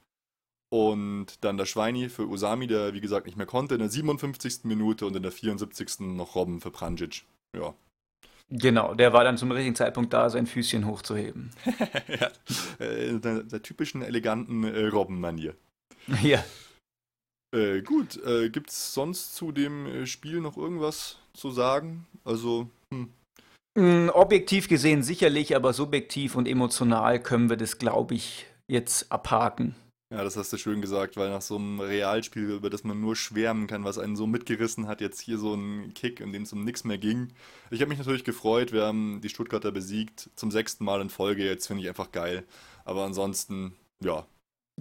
[0.70, 4.64] Und dann der Schweini für Usami, der wie gesagt nicht mehr konnte, in der 57.
[4.64, 6.00] Minute und in der 74.
[6.00, 7.24] noch Robben für Pranjic.
[7.56, 7.74] Ja.
[8.50, 11.52] Genau, der war dann zum richtigen Zeitpunkt da, sein Füßchen hochzuheben.
[12.08, 12.32] ja,
[12.86, 15.56] äh, der, der, typischen eleganten äh, Robben-Manier.
[16.22, 16.44] Ja.
[17.54, 22.06] Äh, gut, äh, gibt es sonst zu dem äh, Spiel noch irgendwas zu sagen?
[22.24, 23.10] Also, hm.
[23.76, 29.76] Mm, objektiv gesehen sicherlich, aber subjektiv und emotional können wir das, glaube ich, jetzt abhaken.
[30.12, 33.16] Ja, das hast du schön gesagt, weil nach so einem Realspiel, über das man nur
[33.16, 36.52] schwärmen kann, was einen so mitgerissen hat, jetzt hier so ein Kick, in dem es
[36.52, 37.30] um nichts mehr ging.
[37.70, 41.46] Ich habe mich natürlich gefreut, wir haben die Stuttgarter besiegt, zum sechsten Mal in Folge,
[41.46, 42.44] jetzt finde ich einfach geil.
[42.84, 43.74] Aber ansonsten,
[44.04, 44.26] ja,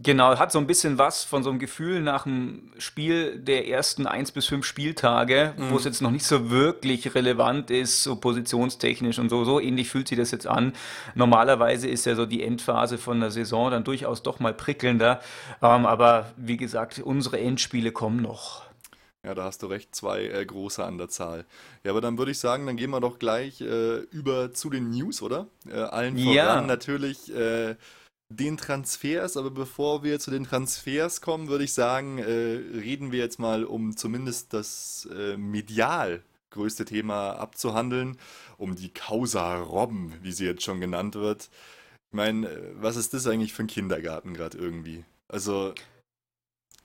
[0.02, 4.06] Genau, hat so ein bisschen was von so einem Gefühl nach dem Spiel der ersten
[4.06, 5.70] eins bis fünf Spieltage, mhm.
[5.70, 9.44] wo es jetzt noch nicht so wirklich relevant ist, so positionstechnisch und so.
[9.44, 10.72] So ähnlich fühlt sich das jetzt an.
[11.14, 15.20] Normalerweise ist ja so die Endphase von der Saison dann durchaus doch mal prickelnder.
[15.60, 18.70] Ähm, aber wie gesagt, unsere Endspiele kommen noch.
[19.22, 21.44] Ja, da hast du recht, zwei äh, große an der Zahl.
[21.84, 24.88] Ja, aber dann würde ich sagen, dann gehen wir doch gleich äh, über zu den
[24.88, 25.46] News, oder?
[25.68, 26.60] Äh, allen voran ja.
[26.62, 27.74] natürlich äh,
[28.30, 33.18] den Transfers, aber bevor wir zu den Transfers kommen, würde ich sagen, äh, reden wir
[33.18, 38.18] jetzt mal um zumindest das äh, medial größte Thema abzuhandeln,
[38.56, 41.50] um die Causa Robben, wie sie jetzt schon genannt wird.
[42.10, 45.04] Ich meine, äh, was ist das eigentlich für ein Kindergarten gerade irgendwie?
[45.28, 45.74] Also,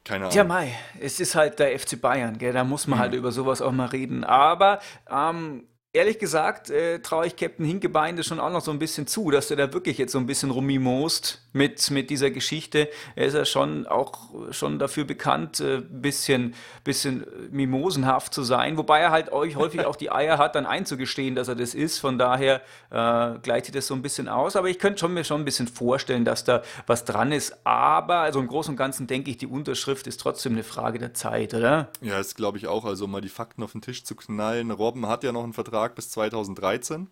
[0.04, 0.36] keine Ahnung.
[0.36, 2.54] Ja, Mai, es ist halt der FC Bayern, gell?
[2.54, 3.02] da muss man mhm.
[3.04, 4.24] halt über sowas auch mal reden.
[4.24, 4.80] Aber
[5.10, 9.08] ähm, Ehrlich gesagt, äh, traue ich Captain Hinkebein das schon auch noch so ein bisschen
[9.08, 12.90] zu, dass er da wirklich jetzt so ein bisschen rummimost mit, mit dieser Geschichte.
[13.16, 16.54] Er ist ja schon auch schon dafür bekannt, äh, bisschen,
[16.84, 21.34] bisschen mimosenhaft zu sein, wobei er halt euch häufig auch die Eier hat, dann einzugestehen,
[21.34, 22.00] dass er das ist.
[22.00, 24.58] Von daher äh, gleicht das so ein bisschen aus.
[24.58, 27.56] Aber ich könnte schon mir schon ein bisschen vorstellen, dass da was dran ist.
[27.64, 31.14] Aber also im Großen und Ganzen denke ich, die Unterschrift ist trotzdem eine Frage der
[31.14, 31.88] Zeit, oder?
[32.02, 32.84] Ja, das glaube ich auch.
[32.84, 34.72] Also mal die Fakten auf den Tisch zu knallen.
[34.72, 37.08] Robben hat ja noch einen Vertrag Vertrag bis 2013.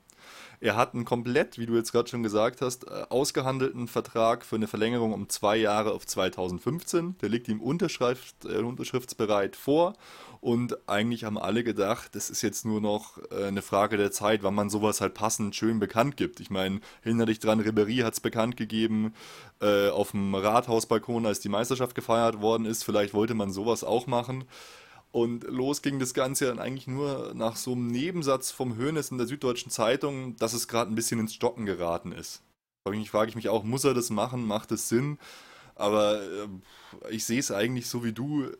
[0.59, 4.55] Er hat einen komplett, wie du jetzt gerade schon gesagt hast, äh, ausgehandelten Vertrag für
[4.55, 7.17] eine Verlängerung um zwei Jahre auf 2015.
[7.21, 9.93] Der liegt ihm Unterschrift, äh, unterschriftsbereit vor.
[10.39, 14.43] Und eigentlich haben alle gedacht, das ist jetzt nur noch äh, eine Frage der Zeit,
[14.43, 16.39] wann man sowas halt passend schön bekannt gibt.
[16.39, 19.13] Ich meine, hinter dich dran, Ribery hat es bekannt gegeben
[19.62, 22.83] äh, auf dem Rathausbalkon, als die Meisterschaft gefeiert worden ist.
[22.83, 24.45] Vielleicht wollte man sowas auch machen.
[25.13, 29.19] Und los ging das Ganze dann eigentlich nur nach so einem Nebensatz vom Höhnes in
[29.19, 32.41] der Süddeutschen Zeitung, dass es gerade ein bisschen ins Stocken geraten ist.
[32.84, 34.43] Da frage ich mich auch, muss er das machen?
[34.45, 35.19] Macht es Sinn?
[35.76, 36.47] Aber äh,
[37.12, 38.52] ich sehe es eigentlich so wie du.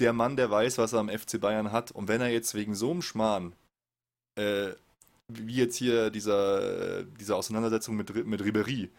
[0.00, 1.90] Der Mann, der weiß, was er am FC Bayern hat.
[1.90, 3.54] Und wenn er jetzt wegen so einem Schmarrn,
[4.36, 4.70] äh,
[5.28, 8.90] wie jetzt hier dieser, diese Auseinandersetzung mit, mit Ribery,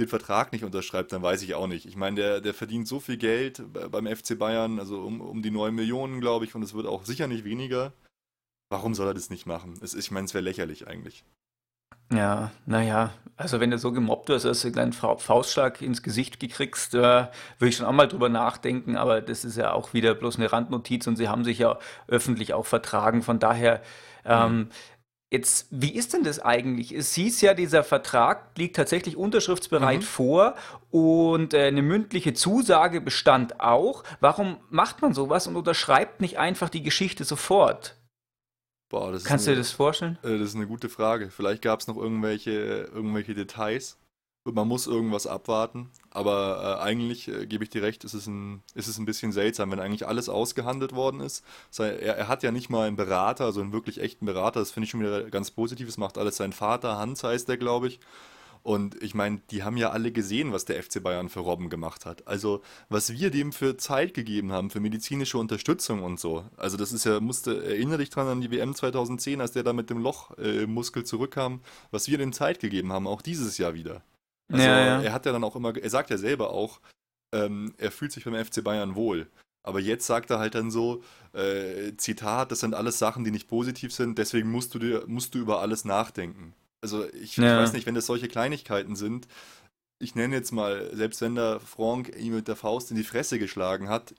[0.00, 1.86] den Vertrag nicht unterschreibt, dann weiß ich auch nicht.
[1.86, 5.50] Ich meine, der, der verdient so viel Geld beim FC Bayern, also um, um die
[5.50, 7.92] 9 Millionen, glaube ich, und es wird auch sicher nicht weniger.
[8.70, 9.78] Warum soll er das nicht machen?
[9.82, 11.24] Es, ich meine, es wäre lächerlich eigentlich.
[12.12, 16.40] Ja, naja, also wenn du so gemobbt wirst, dass du einen kleinen Faustschlag ins Gesicht
[16.40, 20.14] gekriegst, äh, würde ich schon auch mal drüber nachdenken, aber das ist ja auch wieder
[20.14, 21.78] bloß eine Randnotiz und sie haben sich ja
[22.08, 23.22] öffentlich auch vertragen.
[23.22, 23.82] Von daher,
[24.24, 24.68] ähm, mhm.
[25.32, 26.92] Jetzt, wie ist denn das eigentlich?
[26.92, 30.04] Es hieß ja, dieser Vertrag liegt tatsächlich unterschriftsbereit mhm.
[30.04, 30.54] vor
[30.90, 34.04] und äh, eine mündliche Zusage bestand auch.
[34.20, 37.96] Warum macht man sowas und unterschreibt nicht einfach die Geschichte sofort?
[38.90, 40.18] Boah, Kannst du dir das vorstellen?
[40.22, 41.30] Äh, das ist eine gute Frage.
[41.30, 42.50] Vielleicht gab es noch irgendwelche,
[42.92, 43.96] irgendwelche Details
[44.44, 45.90] man muss irgendwas abwarten.
[46.14, 49.32] Aber äh, eigentlich äh, gebe ich dir recht, ist es, ein, ist es ein bisschen
[49.32, 51.42] seltsam, wenn eigentlich alles ausgehandelt worden ist.
[51.78, 54.60] Er, er, hat ja nicht mal einen Berater, also einen wirklich echten Berater.
[54.60, 55.86] Das finde ich schon wieder ganz positiv.
[55.86, 57.98] Das macht alles sein Vater, Hans heißt der, glaube ich.
[58.62, 62.06] Und ich meine, die haben ja alle gesehen, was der FC Bayern für Robben gemacht
[62.06, 62.28] hat.
[62.28, 66.44] Also, was wir dem für Zeit gegeben haben, für medizinische Unterstützung und so.
[66.56, 69.72] Also, das ist ja, musste, erinnere dich dran an die WM 2010, als der da
[69.72, 74.02] mit dem Lochmuskel äh, zurückkam, was wir dem Zeit gegeben haben, auch dieses Jahr wieder.
[74.52, 75.02] Also, ja, ja.
[75.02, 76.80] er hat ja dann auch immer, er sagt ja selber auch,
[77.34, 79.28] ähm, er fühlt sich beim FC Bayern wohl.
[79.64, 83.48] Aber jetzt sagt er halt dann so, äh, Zitat, das sind alles Sachen, die nicht
[83.48, 86.54] positiv sind, deswegen musst du dir, musst du über alles nachdenken.
[86.82, 87.54] Also ich, ja.
[87.54, 89.28] ich weiß nicht, wenn das solche Kleinigkeiten sind,
[90.00, 93.38] ich nenne jetzt mal, selbst wenn der Franck ihm mit der Faust in die Fresse
[93.38, 94.14] geschlagen hat,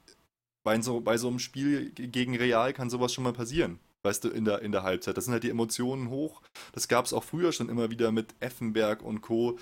[0.63, 3.79] bei so, bei so einem Spiel gegen Real kann sowas schon mal passieren.
[4.03, 5.15] Weißt du, in der, in der Halbzeit.
[5.15, 6.41] Das sind halt die Emotionen hoch.
[6.73, 9.57] Das gab es auch früher schon immer wieder mit Effenberg und Co.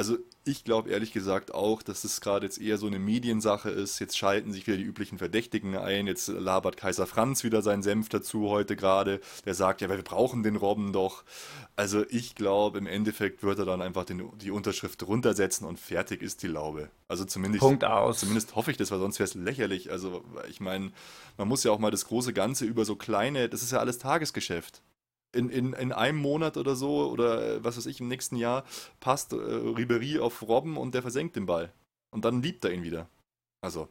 [0.00, 3.98] Also ich glaube ehrlich gesagt auch, dass es gerade jetzt eher so eine Mediensache ist.
[3.98, 6.06] Jetzt schalten sich wieder die üblichen Verdächtigen ein.
[6.06, 9.20] Jetzt labert Kaiser Franz wieder seinen Senf dazu heute gerade.
[9.44, 11.22] Der sagt, ja, wir brauchen den Robben doch.
[11.76, 16.22] Also ich glaube, im Endeffekt wird er dann einfach den, die Unterschrift runtersetzen und fertig
[16.22, 16.88] ist die Laube.
[17.06, 18.20] Also zumindest, Punkt aus.
[18.20, 19.90] zumindest hoffe ich das, weil sonst wäre es lächerlich.
[19.92, 20.92] Also ich meine,
[21.36, 23.98] man muss ja auch mal das große Ganze über so kleine, das ist ja alles
[23.98, 24.80] Tagesgeschäft
[25.34, 28.64] in, in, in einem Monat oder so oder äh, was weiß ich, im nächsten Jahr
[29.00, 31.72] passt äh, Ribery auf Robben und der versenkt den Ball.
[32.10, 33.08] Und dann liebt er ihn wieder.
[33.60, 33.88] Also.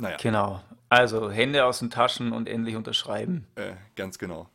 [0.00, 0.16] Naja.
[0.20, 0.62] Genau.
[0.88, 3.46] Also Hände aus den Taschen und endlich unterschreiben.
[3.54, 4.48] Äh, ganz genau.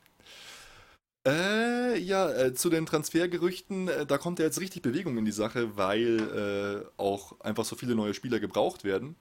[1.28, 5.32] Äh, ja, äh, zu den Transfergerüchten, äh, da kommt ja jetzt richtig Bewegung in die
[5.32, 9.16] Sache, weil äh, auch einfach so viele neue Spieler gebraucht werden.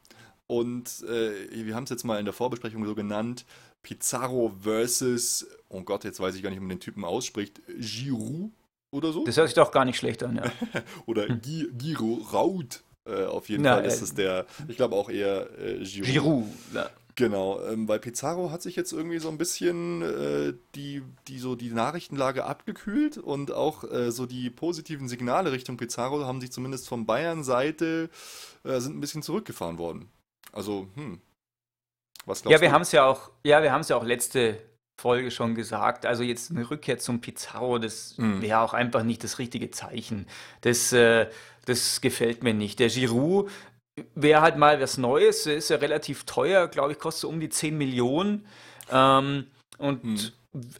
[0.48, 3.44] Und äh, wir haben es jetzt mal in der Vorbesprechung so genannt,
[3.82, 8.50] Pizarro versus, oh Gott, jetzt weiß ich gar nicht, wie man den Typen ausspricht, Giroud
[8.90, 9.24] oder so?
[9.24, 10.50] Das hört sich doch gar nicht schlecht an, ja.
[11.06, 11.40] oder hm.
[11.42, 12.82] Giro Raut.
[13.04, 16.12] Äh, auf jeden Na, Fall ist äh, es der, ich glaube auch eher äh, Giroud.
[16.12, 16.90] Giroud, ja.
[17.14, 21.56] Genau, ähm, weil Pizarro hat sich jetzt irgendwie so ein bisschen äh, die, die, so
[21.56, 26.86] die Nachrichtenlage abgekühlt und auch äh, so die positiven Signale Richtung Pizarro haben sich zumindest
[26.88, 28.08] von Bayern-Seite
[28.62, 30.08] äh, sind ein bisschen zurückgefahren worden.
[30.52, 31.20] Also, hm,
[32.26, 34.58] was glaubst ja, wir haben es ja auch, ja, wir haben es ja auch letzte
[35.00, 36.06] Folge schon gesagt.
[36.06, 38.42] Also jetzt eine Rückkehr zum Pizarro, das mhm.
[38.42, 40.26] wäre auch einfach nicht das richtige Zeichen.
[40.62, 41.28] Das, äh,
[41.66, 42.80] das gefällt mir nicht.
[42.80, 43.50] Der Giroud
[44.14, 47.78] wäre halt mal was Neues, ist ja relativ teuer, glaube ich, kostet um die 10
[47.78, 48.46] Millionen.
[48.90, 49.46] Ähm,
[49.78, 50.32] und mhm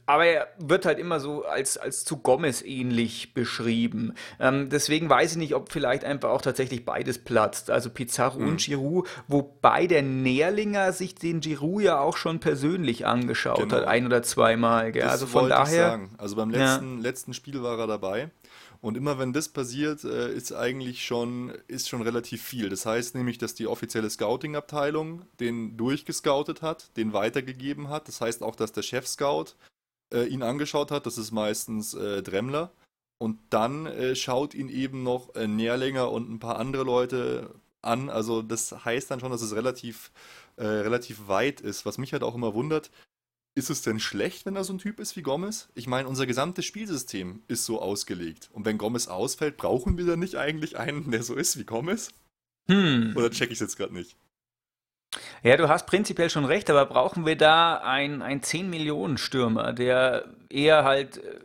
[0.07, 4.15] aber er wird halt immer so als, als zu Gomez ähnlich beschrieben.
[4.41, 7.71] Ähm, deswegen weiß ich nicht, ob vielleicht einfach auch tatsächlich beides platzt.
[7.71, 8.49] Also Pizarro mhm.
[8.49, 13.77] und Giroud, wobei der Nährlinger sich den Giroud ja auch schon persönlich angeschaut genau.
[13.77, 14.93] hat, ein oder zweimal.
[14.93, 15.03] Gell?
[15.03, 16.01] also von daher.
[16.17, 17.03] Also beim letzten, ja.
[17.03, 18.31] letzten Spiel war er dabei.
[18.81, 22.69] Und immer wenn das passiert, äh, ist eigentlich schon, ist schon relativ viel.
[22.69, 28.07] Das heißt nämlich, dass die offizielle Scouting-Abteilung den durchgescoutet hat, den weitergegeben hat.
[28.07, 29.55] Das heißt auch, dass der Chef-Scout
[30.13, 31.07] äh, ihn angeschaut hat.
[31.07, 32.73] Das ist meistens äh, Dremmler.
[33.21, 38.11] Und dann äh, schaut ihn eben noch äh, Nährlinger und ein paar andere Leute an.
[38.11, 40.13] Also das heißt dann schon, dass es relativ,
[40.57, 41.85] äh, relativ weit ist.
[41.85, 42.93] Was mich halt auch immer wundert,
[43.55, 45.69] ist es denn schlecht, wenn da so ein Typ ist wie Gomez?
[45.75, 48.51] Ich meine, unser gesamtes Spielsystem ist so ausgelegt.
[48.53, 52.13] Und wenn Gomez ausfällt, brauchen wir dann nicht eigentlich einen, der so ist wie Gomez?
[52.71, 53.15] Hm.
[53.17, 54.17] Oder check ich es jetzt gerade nicht?
[55.43, 61.19] Ja, du hast prinzipiell schon recht, aber brauchen wir da einen 10-Millionen-Stürmer, der eher halt
[61.19, 61.41] äh,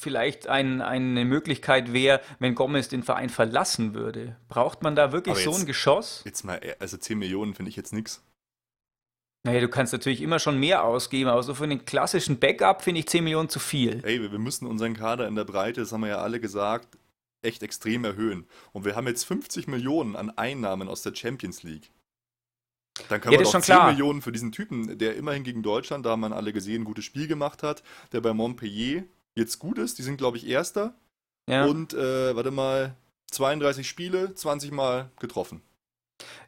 [0.00, 4.36] vielleicht ein, eine Möglichkeit wäre, wenn Gomez den Verein verlassen würde?
[4.48, 6.22] Braucht man da wirklich jetzt, so ein Geschoss?
[6.24, 8.22] Jetzt mal, also 10 Millionen finde ich jetzt nichts.
[9.42, 13.00] Naja, du kannst natürlich immer schon mehr ausgeben, aber so für einen klassischen Backup finde
[13.00, 14.04] ich 10 Millionen zu viel.
[14.04, 16.98] Ey, wir müssen unseren Kader in der Breite, das haben wir ja alle gesagt,
[17.42, 18.46] echt extrem erhöhen.
[18.72, 21.90] Und wir haben jetzt 50 Millionen an Einnahmen aus der Champions League.
[23.08, 23.90] Dann können ja, wir doch 10 klar.
[23.90, 27.06] Millionen für diesen Typen, der immerhin gegen Deutschland, da haben man alle gesehen, ein gutes
[27.06, 29.98] Spiel gemacht hat, der bei Montpellier jetzt gut ist.
[29.98, 30.94] Die sind, glaube ich, Erster.
[31.48, 31.64] Ja.
[31.64, 32.94] Und, äh, warte mal,
[33.30, 35.62] 32 Spiele, 20 Mal getroffen.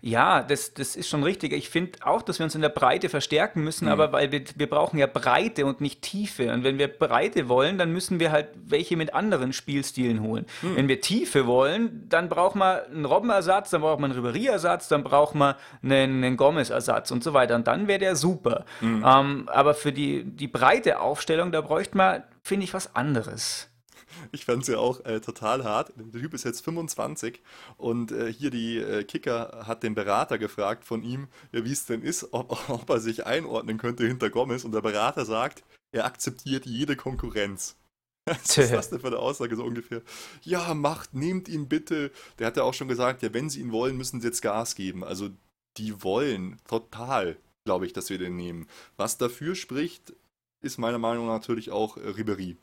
[0.00, 1.52] Ja, das, das ist schon richtig.
[1.52, 3.92] Ich finde auch, dass wir uns in der Breite verstärken müssen, mhm.
[3.92, 6.52] aber weil wir, wir brauchen ja Breite und nicht Tiefe.
[6.52, 10.46] Und wenn wir Breite wollen, dann müssen wir halt welche mit anderen Spielstilen holen.
[10.62, 10.76] Mhm.
[10.76, 15.04] Wenn wir Tiefe wollen, dann braucht man einen Robbenersatz, dann braucht man einen Ribéry-Ersatz, dann
[15.04, 17.54] braucht man einen, einen Gomez-Ersatz und so weiter.
[17.54, 18.64] Und dann wäre der super.
[18.80, 19.04] Mhm.
[19.06, 23.71] Ähm, aber für die, die breite Aufstellung, da bräuchte man, finde ich, was anderes.
[24.32, 25.92] Ich fand es ja auch äh, total hart.
[25.96, 27.40] Der Typ ist jetzt 25
[27.76, 31.86] und äh, hier die äh, Kicker hat den Berater gefragt von ihm, ja, wie es
[31.86, 34.64] denn ist, ob, ob, er sich einordnen könnte hinter Gomez.
[34.64, 37.76] Und der Berater sagt, er akzeptiert jede Konkurrenz.
[38.24, 40.02] Was ist das denn für eine Aussage so ungefähr?
[40.42, 42.12] Ja, macht, nehmt ihn bitte.
[42.38, 44.76] Der hat ja auch schon gesagt, ja, wenn sie ihn wollen, müssen sie jetzt Gas
[44.76, 45.02] geben.
[45.02, 45.30] Also
[45.76, 48.68] die wollen total, glaube ich, dass wir den nehmen.
[48.96, 50.14] Was dafür spricht,
[50.62, 52.56] ist meiner Meinung nach natürlich auch äh, Ribéry.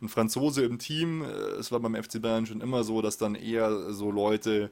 [0.00, 1.26] Ein Franzose im Team, äh,
[1.58, 4.70] es war beim FC Bayern schon immer so, dass dann eher so Leute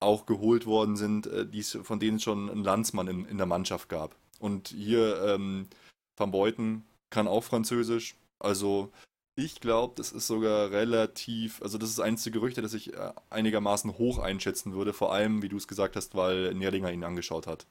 [0.00, 3.46] auch geholt worden sind, äh, die's, von denen es schon einen Landsmann in, in der
[3.46, 4.16] Mannschaft gab.
[4.38, 5.68] Und hier ähm,
[6.16, 8.16] Van Beuten kann auch Französisch.
[8.38, 8.90] Also
[9.34, 13.12] ich glaube, das ist sogar relativ, also das ist eins der Gerüchte, das ich äh,
[13.30, 17.46] einigermaßen hoch einschätzen würde, vor allem, wie du es gesagt hast, weil Nerlinger ihn angeschaut
[17.46, 17.66] hat.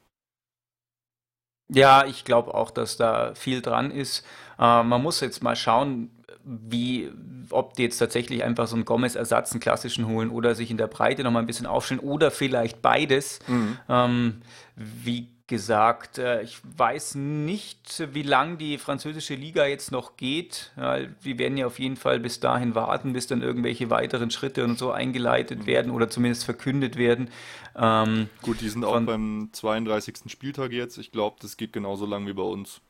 [1.74, 4.26] Ja, ich glaube auch, dass da viel dran ist.
[4.60, 6.12] Äh, man muss jetzt mal schauen,
[6.44, 7.12] wie,
[7.50, 10.88] ob die jetzt tatsächlich einfach so einen Gomez-Ersatz, einen klassischen holen oder sich in der
[10.88, 13.40] Breite nochmal ein bisschen aufstellen oder vielleicht beides.
[13.48, 13.78] Mhm.
[13.88, 14.42] Ähm,
[14.76, 16.18] wie gesagt.
[16.18, 20.72] Äh, ich weiß nicht, wie lang die französische Liga jetzt noch geht.
[20.76, 24.80] Wir werden ja auf jeden Fall bis dahin warten, bis dann irgendwelche weiteren Schritte und
[24.80, 25.66] so eingeleitet mhm.
[25.68, 27.30] werden oder zumindest verkündet werden.
[27.76, 30.32] Ähm, Gut, die sind auch beim 32.
[30.32, 30.98] Spieltag jetzt.
[30.98, 32.82] Ich glaube, das geht genauso lang wie bei uns.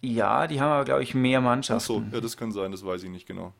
[0.00, 1.76] Ja, die haben aber, glaube ich, mehr Mannschaften.
[1.76, 3.52] Achso, ja, das kann sein, das weiß ich nicht genau.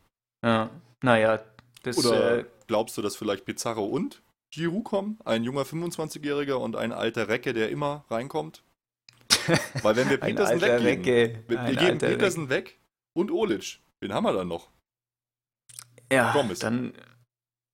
[0.43, 0.71] Ja,
[1.03, 1.41] naja,
[1.83, 1.99] das.
[1.99, 6.93] Oder äh, glaubst du, dass vielleicht Pizarro und Giroud kommen, ein junger 25-Jähriger und ein
[6.93, 8.63] alter Recke, der immer reinkommt.
[9.83, 11.45] Weil wenn wir Petersen weggeben, Recke.
[11.49, 12.73] wir, wir geben Petersen Recke.
[12.73, 12.81] weg
[13.15, 14.71] und Olic, wen haben wir dann noch?
[16.13, 16.59] Ja, Gomez.
[16.59, 16.93] dann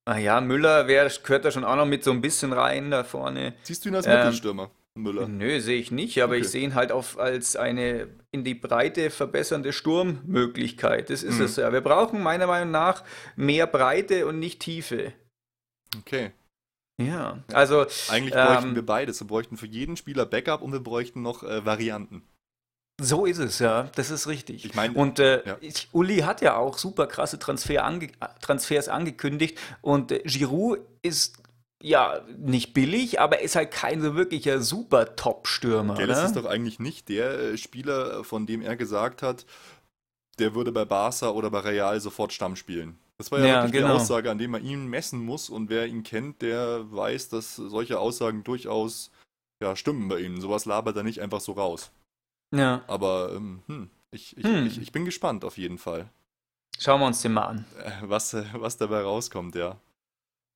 [0.09, 3.55] naja, Müller wär, gehört da schon auch noch mit so ein bisschen rein da vorne.
[3.63, 5.29] Siehst du ihn als ähm, Mittelstürmer, Müller?
[5.29, 6.41] Nö, sehe ich nicht, aber okay.
[6.41, 11.11] ich sehe ihn halt auf, als eine in die Breite verbessernde Sturmmöglichkeit.
[11.11, 11.45] Das ist mhm.
[11.45, 11.71] es ja.
[11.75, 13.05] Wir brauchen meiner Meinung nach
[13.37, 15.13] mehr Breite und nicht Tiefe.
[15.99, 16.33] Okay.
[17.01, 17.87] Ja, also.
[18.09, 19.21] Eigentlich bräuchten ähm, wir beides.
[19.21, 22.23] Wir bräuchten für jeden Spieler Backup und wir bräuchten noch äh, Varianten.
[23.01, 23.85] So ist es, ja.
[23.95, 24.65] Das ist richtig.
[24.65, 25.57] Ich meine, und äh, ja.
[25.61, 28.09] ich, Uli hat ja auch super krasse Transfer ange
[28.41, 31.37] Transfers angekündigt und äh, Giroud ist
[31.81, 36.01] ja nicht billig, aber ist halt kein so wirklicher super Top-Stürmer.
[36.01, 36.27] Ja, das ne?
[36.27, 39.47] ist doch eigentlich nicht der äh, Spieler, von dem er gesagt hat,
[40.41, 42.99] der würde bei Barca oder bei Real sofort Stamm spielen.
[43.19, 43.95] Das war ja, ja wirklich genau.
[43.95, 45.51] die Aussage, an dem man ihn messen muss.
[45.51, 49.11] Und wer ihn kennt, der weiß, dass solche Aussagen durchaus
[49.61, 50.41] ja, stimmen bei ihm.
[50.41, 51.91] Sowas labert er nicht einfach so raus.
[52.55, 52.85] Ja.
[52.87, 54.67] Aber ähm, hm, ich, ich, hm.
[54.67, 56.09] ich, ich, bin gespannt auf jeden Fall.
[56.79, 57.65] Schauen wir uns den mal an.
[57.83, 59.81] Äh, was, was dabei rauskommt, ja.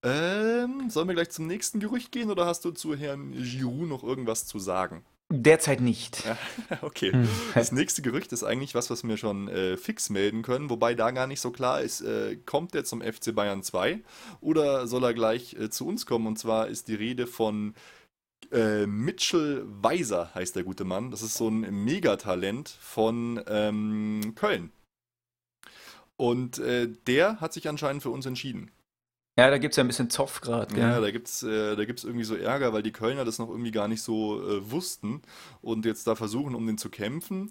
[0.05, 4.03] Ähm, sollen wir gleich zum nächsten Gerücht gehen oder hast du zu Herrn Giroud noch
[4.03, 5.05] irgendwas zu sagen?
[5.35, 6.23] Derzeit nicht.
[6.83, 7.11] okay.
[7.11, 7.27] Hm.
[7.55, 11.11] Das nächste Gerücht ist eigentlich was, was wir schon äh, fix melden können, wobei da
[11.11, 14.01] gar nicht so klar ist, äh, kommt er zum FC Bayern 2
[14.43, 16.27] oder soll er gleich äh, zu uns kommen?
[16.27, 17.75] Und zwar ist die Rede von
[18.51, 21.11] äh, Mitchell Weiser, heißt der gute Mann.
[21.11, 24.71] Das ist so ein Megatalent von ähm, Köln.
[26.19, 28.71] Und äh, der hat sich anscheinend für uns entschieden.
[29.39, 30.79] Ja, da gibt es ja ein bisschen Zoff gerade.
[30.79, 33.89] Ja, da gibt es äh, irgendwie so Ärger, weil die Kölner das noch irgendwie gar
[33.89, 35.23] nicht so äh, wussten
[35.63, 37.51] und jetzt da versuchen, um den zu kämpfen.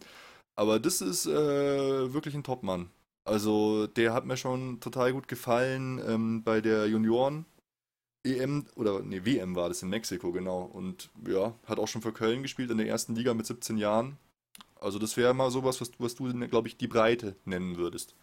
[0.56, 2.91] Aber das ist äh, wirklich ein Topmann.
[3.24, 7.46] Also der hat mir schon total gut gefallen ähm, bei der Junioren.
[8.24, 10.62] EM oder nee, WM war das in Mexiko, genau.
[10.62, 14.17] Und ja, hat auch schon für Köln gespielt in der ersten Liga mit 17 Jahren.
[14.80, 18.15] Also das wäre mal sowas, was, was du, glaube ich, die Breite nennen würdest.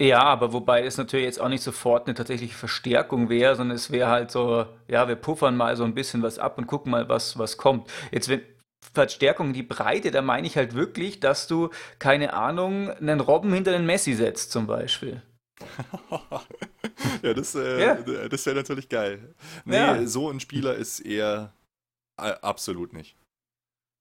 [0.00, 3.90] Ja, aber wobei es natürlich jetzt auch nicht sofort eine tatsächliche Verstärkung wäre, sondern es
[3.90, 7.08] wäre halt so, ja, wir puffern mal so ein bisschen was ab und gucken mal,
[7.08, 7.88] was, was kommt.
[8.10, 8.42] Jetzt, wenn
[8.94, 13.72] Verstärkung die Breite, da meine ich halt wirklich, dass du, keine Ahnung, einen Robben hinter
[13.72, 15.22] den Messi setzt zum Beispiel.
[17.22, 17.94] ja, das, äh, ja.
[18.28, 19.34] das wäre natürlich geil.
[19.64, 20.06] Nee, ja.
[20.06, 21.52] so ein Spieler ist eher
[22.20, 23.16] äh, absolut nicht.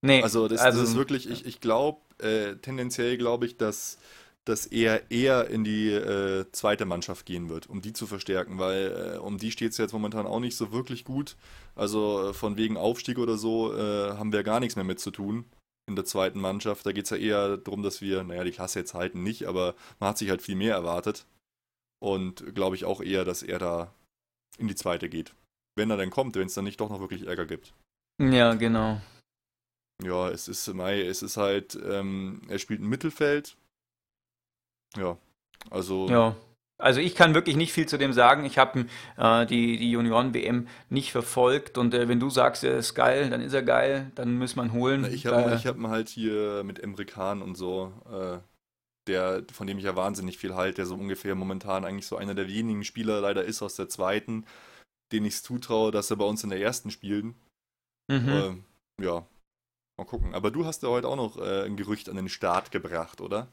[0.04, 4.00] Nee, also das, also, das ist wirklich, ich, ich glaube, äh, tendenziell glaube ich, dass
[4.46, 9.16] dass er eher in die äh, zweite Mannschaft gehen wird, um die zu verstärken, weil
[9.16, 11.36] äh, um die steht es jetzt momentan auch nicht so wirklich gut.
[11.76, 15.12] Also äh, von wegen Aufstieg oder so äh, haben wir gar nichts mehr mit zu
[15.12, 15.46] tun
[15.88, 16.86] in der zweiten Mannschaft.
[16.86, 19.76] Da geht es ja eher darum, dass wir, naja, die Klasse jetzt halten nicht, aber
[20.00, 21.26] man hat sich halt viel mehr erwartet.
[22.00, 23.94] Und glaube ich auch eher, dass er da
[24.58, 25.36] in die zweite geht.
[25.76, 27.74] Wenn er dann kommt, wenn es dann nicht doch noch wirklich Ärger gibt.
[28.20, 29.00] Ja, genau.
[30.04, 33.56] Ja, es ist, Mai, es ist halt, ähm, er spielt im Mittelfeld,
[34.98, 35.18] ja,
[35.70, 36.08] also.
[36.10, 36.36] Ja.
[36.78, 38.44] Also ich kann wirklich nicht viel zu dem sagen.
[38.44, 42.96] Ich habe äh, die, die Junioren-WM nicht verfolgt und äh, wenn du sagst, er ist
[42.96, 45.06] geil, dann ist er geil, dann muss man holen.
[45.06, 48.40] Ich habe äh, hab halt hier mit Emre Can und so, äh,
[49.08, 52.34] der, von dem ich ja wahnsinnig viel halte, der so ungefähr momentan eigentlich so einer
[52.34, 54.48] der wenigen Spieler leider ist aus der zweiten,
[55.12, 57.36] den ich es zutraue, dass er bei uns in der ersten spielen.
[58.08, 58.30] Mhm.
[58.30, 58.64] Ähm,
[59.00, 59.26] ja,
[59.98, 60.34] mal gucken.
[60.34, 63.48] Aber du hast ja heute auch noch äh, ein Gerücht an den Start gebracht, oder?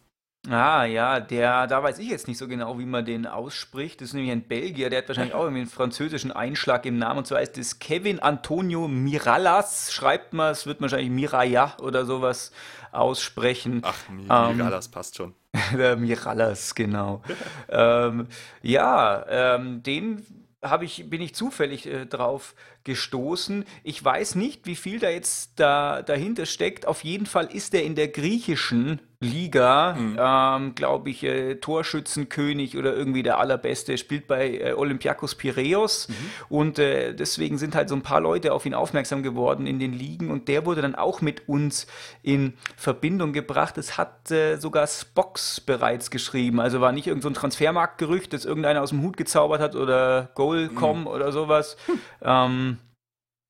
[0.47, 4.01] Ah, ja, der, da weiß ich jetzt nicht so genau, wie man den ausspricht.
[4.01, 7.19] Das ist nämlich ein Belgier, der hat wahrscheinlich auch irgendwie einen französischen Einschlag im Namen.
[7.19, 12.53] Und zwar ist das Kevin Antonio Mirallas, schreibt man, es wird wahrscheinlich Miraya oder sowas
[12.93, 13.83] aussprechen.
[13.85, 15.35] Ach, Mirallas ähm, passt schon.
[15.77, 17.23] Der Mirallas, genau.
[17.69, 18.29] ähm,
[18.63, 20.25] ja, ähm, den
[20.63, 23.65] habe ich, bin ich zufällig äh, drauf gestoßen.
[23.83, 26.87] Ich weiß nicht, wie viel da jetzt da, dahinter steckt.
[26.87, 30.17] Auf jeden Fall ist er in der griechischen Liga, mhm.
[30.17, 36.15] ähm, glaube ich, äh, Torschützenkönig oder irgendwie der allerbeste, spielt bei äh, Olympiakos Piraeus mhm.
[36.49, 39.93] und äh, deswegen sind halt so ein paar Leute auf ihn aufmerksam geworden in den
[39.93, 41.89] Ligen und der wurde dann auch mit uns
[42.23, 43.77] in Verbindung gebracht.
[43.77, 48.83] Es hat äh, sogar Spox bereits geschrieben, also war nicht irgendein so Transfermarktgerücht, das irgendeiner
[48.83, 51.07] aus dem Hut gezaubert hat oder Goalcom mhm.
[51.09, 51.77] oder sowas.
[51.87, 51.99] Hm.
[52.23, 52.79] Ähm,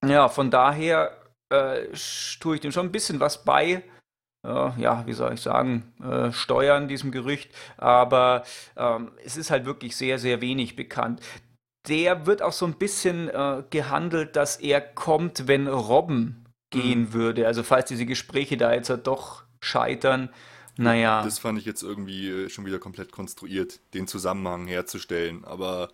[0.07, 1.11] ja, von daher
[1.51, 1.89] äh,
[2.41, 3.83] tue ich dem schon ein bisschen was bei
[4.47, 7.51] ja, wie soll ich sagen, äh, steuern, diesem Gerücht.
[7.77, 8.45] Aber
[8.77, 11.21] ähm, es ist halt wirklich sehr, sehr wenig bekannt.
[11.89, 17.13] Der wird auch so ein bisschen äh, gehandelt, dass er kommt, wenn Robben gehen mhm.
[17.13, 17.47] würde.
[17.47, 20.29] Also falls diese Gespräche da jetzt halt doch scheitern.
[20.77, 21.23] Naja.
[21.25, 25.45] Das fand ich jetzt irgendwie äh, schon wieder komplett konstruiert, den Zusammenhang herzustellen.
[25.45, 25.89] Aber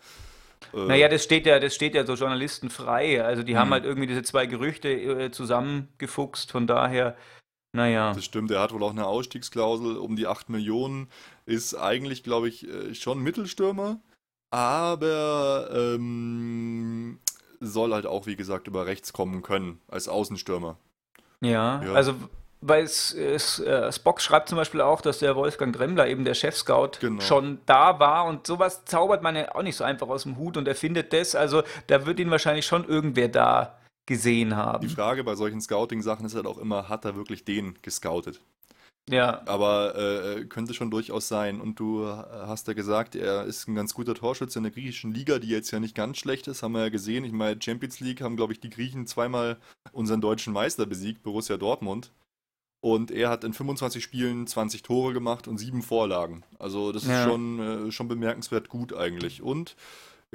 [0.75, 3.25] äh, naja, das steht ja, das steht ja so Journalisten frei.
[3.25, 3.75] Also die haben mhm.
[3.75, 6.51] halt irgendwie diese zwei Gerüchte äh, zusammengefuchst.
[6.51, 7.17] Von daher
[7.75, 8.15] naja.
[8.15, 11.09] Das stimmt, er hat wohl auch eine Ausstiegsklausel um die 8 Millionen.
[11.45, 13.99] Ist eigentlich, glaube ich, äh, schon Mittelstürmer,
[14.51, 17.19] aber ähm,
[17.59, 20.77] soll halt auch, wie gesagt, über rechts kommen können, als Außenstürmer.
[21.41, 21.93] Ja, ja.
[21.95, 22.15] also
[22.61, 26.35] weil es, es äh, Spock schreibt zum Beispiel auch, dass der Wolfgang Dremmler, eben der
[26.35, 27.21] Chef-Scout, genau.
[27.21, 30.57] schon da war und sowas zaubert man ja auch nicht so einfach aus dem Hut
[30.57, 31.35] und er findet das.
[31.35, 34.87] Also da wird ihn wahrscheinlich schon irgendwer da gesehen haben.
[34.87, 38.41] Die Frage bei solchen Scouting-Sachen ist halt auch immer, hat er wirklich den gescoutet?
[39.09, 39.43] Ja.
[39.47, 41.61] Aber äh, könnte schon durchaus sein.
[41.61, 45.39] Und du hast ja gesagt, er ist ein ganz guter Torschütze in der griechischen Liga,
[45.39, 47.25] die jetzt ja nicht ganz schlecht ist, haben wir ja gesehen.
[47.25, 49.59] Ich meine, Champions League haben, glaube ich, die Griechen zweimal
[49.93, 52.13] unseren deutschen Meister besiegt, Borussia Dortmund.
[52.81, 56.43] Und er hat in 25 Spielen 20 Tore gemacht und sieben Vorlagen.
[56.59, 57.21] Also das ja.
[57.21, 59.41] ist schon, äh, schon bemerkenswert gut eigentlich.
[59.41, 59.75] Und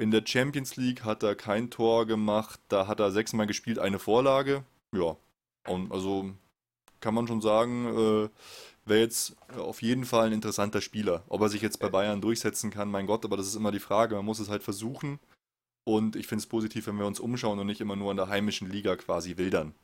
[0.00, 3.98] in der Champions League hat er kein Tor gemacht, da hat er sechsmal gespielt, eine
[3.98, 4.64] Vorlage.
[4.96, 5.16] Ja,
[5.66, 6.30] und also
[7.00, 8.28] kann man schon sagen, äh,
[8.86, 11.22] wäre jetzt auf jeden Fall ein interessanter Spieler.
[11.28, 13.78] Ob er sich jetzt bei Bayern durchsetzen kann, mein Gott, aber das ist immer die
[13.78, 14.14] Frage.
[14.16, 15.20] Man muss es halt versuchen.
[15.84, 18.28] Und ich finde es positiv, wenn wir uns umschauen und nicht immer nur in der
[18.28, 19.74] heimischen Liga quasi wildern.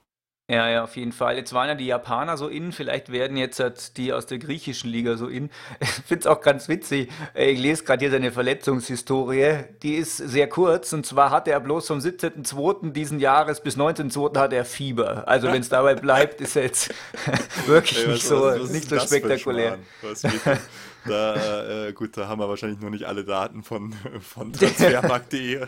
[0.48, 1.36] Ja, ja, auf jeden Fall.
[1.36, 4.88] Jetzt waren ja die Japaner so in, vielleicht werden jetzt halt die aus der griechischen
[4.88, 5.50] Liga so in.
[5.80, 7.10] Ich finde es auch ganz witzig.
[7.34, 9.64] Ich lese gerade hier seine Verletzungshistorie.
[9.82, 12.92] Die ist sehr kurz und zwar hat er bloß vom 17.02.
[12.92, 14.38] diesen Jahres bis 19.02.
[14.38, 15.26] hat er Fieber.
[15.26, 16.94] Also wenn es dabei bleibt, ist er jetzt
[17.66, 19.78] wirklich Ey, was, nicht so, was, was nicht so spektakulär.
[21.16, 25.66] Da, äh, gut, da haben wir wahrscheinlich noch nicht alle Daten von, von transfermarkt.de.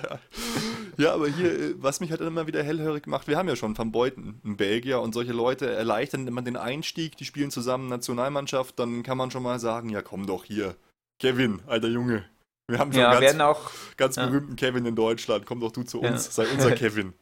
[0.97, 3.77] ja, aber hier, äh, was mich halt immer wieder hellhörig macht, wir haben ja schon
[3.77, 8.79] Van Beuten, einen Belgier, und solche Leute erleichtern immer den Einstieg, die spielen zusammen Nationalmannschaft,
[8.79, 10.75] dann kann man schon mal sagen, ja komm doch hier,
[11.21, 12.25] Kevin, alter Junge.
[12.69, 14.57] Wir haben schon ja, ganz, auch, ganz berühmten ja.
[14.57, 16.33] Kevin in Deutschland, komm doch du zu uns, ja.
[16.33, 17.15] sei unser Kevin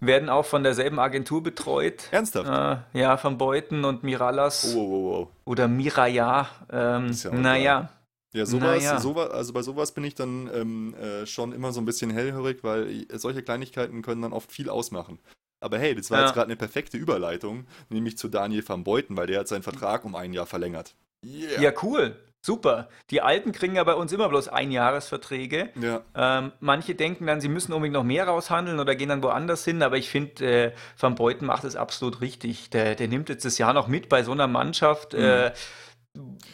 [0.00, 2.08] werden auch von derselben Agentur betreut.
[2.10, 2.48] Ernsthaft?
[2.94, 4.74] Äh, ja, von Beuten und Mirallas.
[4.74, 5.28] Oh, oh, oh, oh.
[5.44, 6.48] Oder Miraya.
[6.70, 7.88] Ähm, ja naja.
[8.32, 9.00] Ja, sowas, naja.
[9.00, 12.62] sowas, also bei sowas bin ich dann ähm, äh, schon immer so ein bisschen hellhörig,
[12.62, 15.18] weil solche Kleinigkeiten können dann oft viel ausmachen.
[15.60, 16.24] Aber hey, das war ja.
[16.26, 20.04] jetzt gerade eine perfekte Überleitung, nämlich zu Daniel van Beuten, weil der hat seinen Vertrag
[20.04, 20.94] um ein Jahr verlängert.
[21.24, 21.60] Yeah.
[21.60, 22.16] Ja, cool.
[22.42, 22.88] Super.
[23.10, 25.70] Die Alten kriegen ja bei uns immer bloß Einjahresverträge.
[25.80, 26.00] Ja.
[26.14, 29.82] Ähm, manche denken dann, sie müssen unbedingt noch mehr raushandeln oder gehen dann woanders hin,
[29.82, 32.70] aber ich finde, äh, Van Beuten macht es absolut richtig.
[32.70, 35.12] Der, der, nimmt jetzt das Jahr noch mit bei so einer Mannschaft.
[35.12, 35.20] Mhm.
[35.20, 35.52] Äh,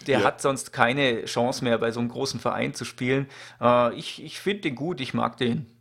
[0.07, 0.25] der ja.
[0.25, 3.29] hat sonst keine Chance mehr, bei so einem großen Verein zu spielen.
[3.61, 5.76] Äh, ich ich finde den gut, ich mag den.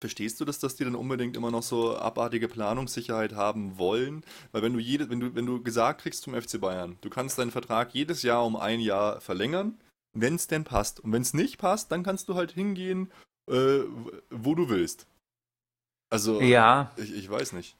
[0.00, 4.24] Verstehst du das, dass die dann unbedingt immer noch so abartige Planungssicherheit haben wollen?
[4.50, 7.38] Weil wenn du jede, wenn du, wenn du gesagt kriegst zum FC Bayern, du kannst
[7.38, 9.78] deinen Vertrag jedes Jahr um ein Jahr verlängern,
[10.14, 11.00] wenn es denn passt.
[11.00, 13.12] Und wenn es nicht passt, dann kannst du halt hingehen,
[13.50, 13.80] äh,
[14.30, 15.06] wo du willst.
[16.10, 16.92] Also, ja.
[16.96, 17.76] ich, ich weiß nicht.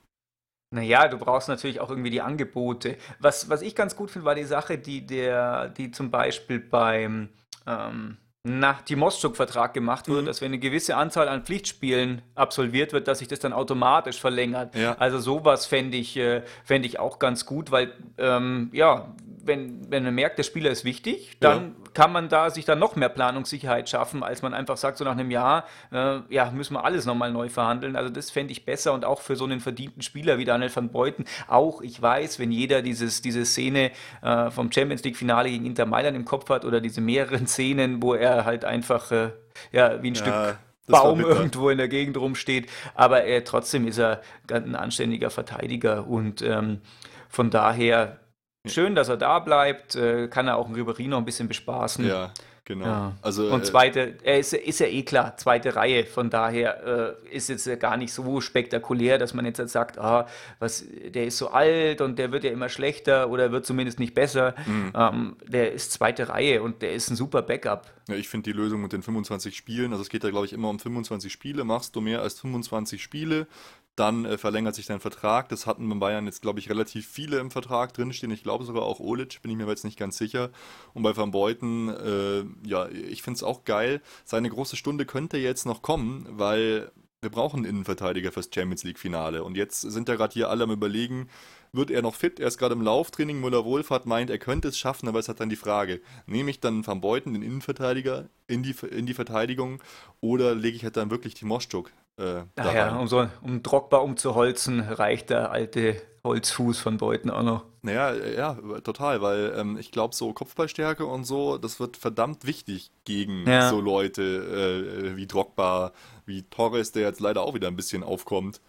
[0.72, 2.96] Naja, du brauchst natürlich auch irgendwie die Angebote.
[3.18, 7.30] Was, was ich ganz gut finde, war die Sache, die der, die zum Beispiel beim
[7.66, 10.26] ähm, nach Timoschuk-Vertrag gemacht wurde, mhm.
[10.26, 14.74] dass wenn eine gewisse Anzahl an Pflichtspielen absolviert wird, dass sich das dann automatisch verlängert.
[14.74, 14.96] Ja.
[14.98, 19.14] Also sowas fände ich, äh, fänd ich auch ganz gut, weil ähm, ja,
[19.44, 21.90] wenn, wenn man merkt, der Spieler ist wichtig, dann ja.
[21.94, 25.12] kann man da sich dann noch mehr Planungssicherheit schaffen, als man einfach sagt, so nach
[25.12, 27.96] einem Jahr, äh, ja, müssen wir alles nochmal neu verhandeln.
[27.96, 30.90] Also das fände ich besser und auch für so einen verdienten Spieler wie Daniel van
[30.90, 31.24] Beuten.
[31.48, 33.90] Auch, ich weiß, wenn jeder dieses, diese Szene
[34.22, 38.14] äh, vom Champions League-Finale gegen Inter Mailand im Kopf hat oder diese mehreren Szenen, wo
[38.14, 39.30] er halt einfach äh,
[39.72, 40.20] ja, wie ein ja.
[40.20, 40.58] Stück
[40.90, 42.68] Baum irgendwo in der Gegend rumsteht.
[42.94, 44.20] Aber äh, trotzdem ist er
[44.50, 46.80] ein anständiger Verteidiger und ähm,
[47.28, 48.19] von daher
[48.66, 49.94] schön, dass er da bleibt.
[49.94, 52.06] Äh, kann er auch einen Ribéry noch ein bisschen bespaßen.
[52.06, 52.32] Ja.
[52.70, 52.84] Genau.
[52.84, 53.16] Ja.
[53.20, 56.06] Also, und äh, zweite, er ist, ist ja eh klar, zweite Reihe.
[56.06, 60.28] Von daher äh, ist jetzt gar nicht so spektakulär, dass man jetzt halt sagt, ah,
[60.60, 64.14] was, der ist so alt und der wird ja immer schlechter oder wird zumindest nicht
[64.14, 64.54] besser.
[64.66, 64.92] Mhm.
[64.94, 67.90] Ähm, der ist zweite Reihe und der ist ein super Backup.
[68.08, 70.52] Ja, ich finde die Lösung mit den 25 Spielen, also es geht da glaube ich
[70.52, 71.64] immer um 25 Spiele.
[71.64, 73.48] Machst du mehr als 25 Spiele,
[73.96, 75.48] dann äh, verlängert sich dein Vertrag.
[75.48, 78.32] Das hatten bei Bayern jetzt, glaube ich, relativ viele im Vertrag drinstehen.
[78.32, 80.50] Ich glaube sogar auch Olic, bin ich mir jetzt nicht ganz sicher.
[80.94, 84.00] Und bei Van Beuten, äh, ja, ich finde es auch geil.
[84.24, 89.44] Seine große Stunde könnte jetzt noch kommen, weil wir brauchen einen Innenverteidiger fürs Champions League-Finale.
[89.44, 91.28] Und jetzt sind ja gerade hier alle am Überlegen,
[91.72, 92.40] wird er noch fit?
[92.40, 93.40] Er ist gerade im Lauftraining.
[93.40, 96.86] Müller-Wohlfahrt meint, er könnte es schaffen, aber es hat dann die Frage, nehme ich dann
[96.86, 99.82] Van Beuten, den Innenverteidiger, in die, in die Verteidigung
[100.20, 104.80] oder lege ich halt dann wirklich Timoschuk äh, Ach ja, um, so, um Drogba umzuholzen,
[104.80, 107.64] reicht der alte Holzfuß von Beuten auch noch.
[107.82, 112.90] Naja, ja, total, weil ähm, ich glaube, so Kopfballstärke und so, das wird verdammt wichtig
[113.04, 113.70] gegen ja.
[113.70, 115.92] so Leute äh, wie Drogba,
[116.26, 118.60] wie Torres, der jetzt leider auch wieder ein bisschen aufkommt.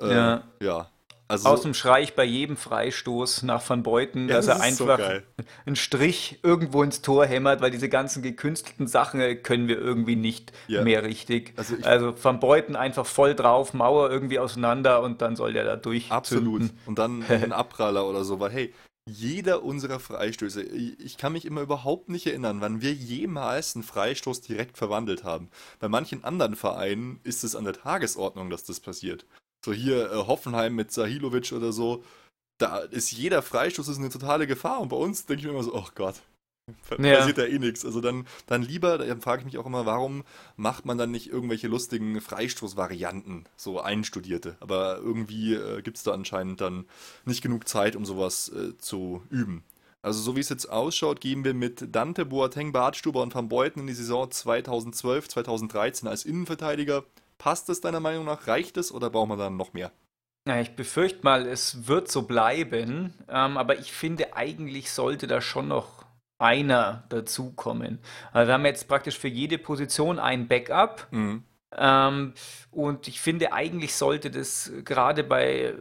[0.00, 0.42] Äh, ja.
[0.62, 0.90] Ja,
[1.28, 4.64] also Aus dem schrei ich bei jedem Freistoß nach Van Beuten, ja, dass das er
[4.64, 9.66] einfach so einen Strich irgendwo ins Tor hämmert, weil diese ganzen gekünstelten Sachen äh, können
[9.66, 10.82] wir irgendwie nicht ja.
[10.82, 11.52] mehr richtig.
[11.56, 15.76] Also, also, Van Beuten einfach voll drauf, Mauer irgendwie auseinander und dann soll der da
[15.76, 16.12] durch.
[16.12, 16.70] Absolut.
[16.86, 18.74] Und dann ein Abpraller oder so, weil hey,
[19.08, 24.42] jeder unserer Freistöße, ich kann mich immer überhaupt nicht erinnern, wann wir jemals einen Freistoß
[24.42, 25.48] direkt verwandelt haben.
[25.78, 29.24] Bei manchen anderen Vereinen ist es an der Tagesordnung, dass das passiert.
[29.66, 32.04] So hier äh, Hoffenheim mit Sahilovic oder so.
[32.58, 34.80] Da ist jeder Freistoß ist eine totale Gefahr.
[34.80, 36.22] Und bei uns denke ich mir immer so, oh Gott,
[36.98, 37.16] ja.
[37.16, 37.84] passiert ja eh nichts.
[37.84, 40.22] Also dann, dann lieber, da frage ich mich auch immer, warum
[40.54, 44.56] macht man dann nicht irgendwelche lustigen Freistoßvarianten, so einstudierte.
[44.60, 46.84] Aber irgendwie äh, gibt es da anscheinend dann
[47.24, 49.64] nicht genug Zeit, um sowas äh, zu üben.
[50.00, 53.80] Also so wie es jetzt ausschaut, gehen wir mit Dante, Boateng, Bartstuber und Van Beuten
[53.80, 57.02] in die Saison 2012, 2013 als Innenverteidiger.
[57.38, 58.46] Passt es deiner Meinung nach?
[58.46, 59.92] Reicht es oder brauchen wir dann noch mehr?
[60.46, 63.14] Ja, ich befürchte mal, es wird so bleiben.
[63.28, 66.04] Ähm, aber ich finde, eigentlich sollte da schon noch
[66.38, 67.98] einer dazukommen.
[68.32, 71.08] Also wir haben jetzt praktisch für jede Position ein Backup.
[71.10, 71.42] Mhm.
[71.76, 72.34] Ähm,
[72.70, 75.74] und ich finde, eigentlich sollte das gerade bei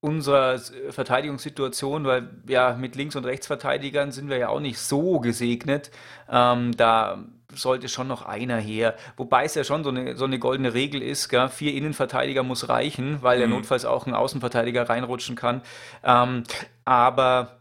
[0.00, 0.58] unserer
[0.90, 5.90] Verteidigungssituation, weil ja mit Links- und Rechtsverteidigern sind wir ja auch nicht so gesegnet.
[6.30, 7.24] Ähm, da
[7.60, 8.94] sollte schon noch einer her.
[9.16, 11.48] Wobei es ja schon so eine, so eine goldene Regel ist, gell?
[11.48, 13.40] vier Innenverteidiger muss reichen, weil mhm.
[13.40, 15.62] der notfalls auch ein Außenverteidiger reinrutschen kann.
[16.04, 16.44] Ähm,
[16.84, 17.58] aber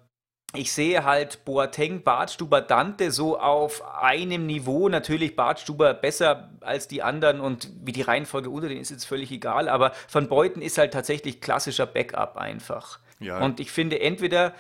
[0.53, 4.87] ich sehe halt Boateng, Bartstuber, Dante so auf einem Niveau.
[4.89, 9.31] Natürlich Bartstuber besser als die anderen und wie die Reihenfolge unter denen ist jetzt völlig
[9.31, 9.67] egal.
[9.67, 12.99] Aber Van Beuten ist halt tatsächlich klassischer Backup einfach.
[13.19, 13.39] Ja.
[13.39, 14.53] Und ich finde, entweder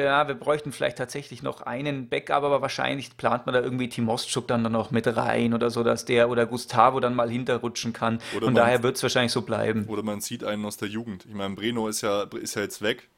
[0.00, 4.48] ja, wir bräuchten vielleicht tatsächlich noch einen Backup, aber wahrscheinlich plant man da irgendwie Timoschuk
[4.48, 8.20] dann noch mit rein oder so, dass der oder Gustavo dann mal hinterrutschen kann.
[8.36, 9.86] Oder Und daher wird es wahrscheinlich so bleiben.
[9.86, 11.26] Oder man zieht einen aus der Jugend.
[11.26, 13.08] Ich meine, Breno ist ja, ist ja jetzt weg.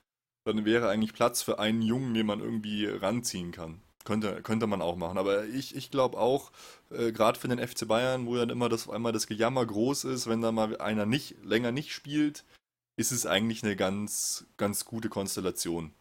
[0.45, 3.81] Dann wäre eigentlich Platz für einen Jungen, den man irgendwie ranziehen kann.
[4.05, 5.16] Könnte, könnte man auch machen.
[5.16, 6.53] Aber ich, ich glaube auch,
[6.91, 10.29] äh, gerade für den FC Bayern, wo dann immer das einmal das Gejammer groß ist,
[10.29, 12.45] wenn da mal einer nicht länger nicht spielt,
[12.97, 15.93] ist es eigentlich eine ganz, ganz gute Konstellation.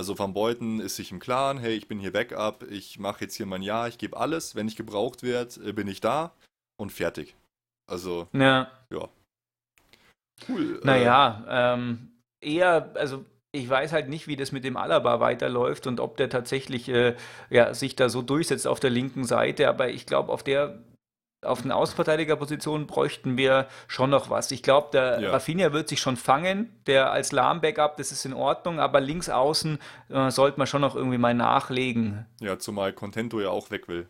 [0.00, 3.34] Also Van Beuten ist sich im Klaren, hey, ich bin hier Backup, ich mache jetzt
[3.34, 6.32] hier mein Jahr, ich gebe alles, wenn ich gebraucht werde, äh, bin ich da
[6.78, 7.36] und fertig.
[7.86, 8.70] Also, ja.
[8.88, 9.08] ja.
[10.48, 10.80] Cool.
[10.84, 15.86] Naja, äh, ähm, eher, also ich weiß halt nicht, wie das mit dem Alaba weiterläuft
[15.86, 17.14] und ob der tatsächlich äh,
[17.50, 20.78] ja, sich da so durchsetzt auf der linken Seite, aber ich glaube, auf der
[21.42, 24.50] auf den Außenverteidigerpositionen bräuchten wir schon noch was.
[24.50, 25.30] Ich glaube, der ja.
[25.30, 29.78] Rafinha wird sich schon fangen, der als Lahm-Backup, das ist in Ordnung, aber links außen
[30.10, 32.26] äh, sollte man schon noch irgendwie mal nachlegen.
[32.40, 34.08] Ja, zumal Contento ja auch weg will.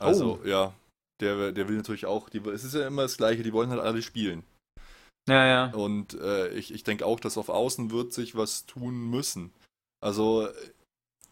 [0.00, 0.46] Also, oh.
[0.46, 0.72] ja,
[1.20, 3.80] der, der will natürlich auch, die, es ist ja immer das Gleiche, die wollen halt
[3.80, 4.42] alle spielen.
[5.28, 5.66] Ja, ja.
[5.72, 9.52] Und äh, ich, ich denke auch, dass auf Außen wird sich was tun müssen.
[10.00, 10.48] Also,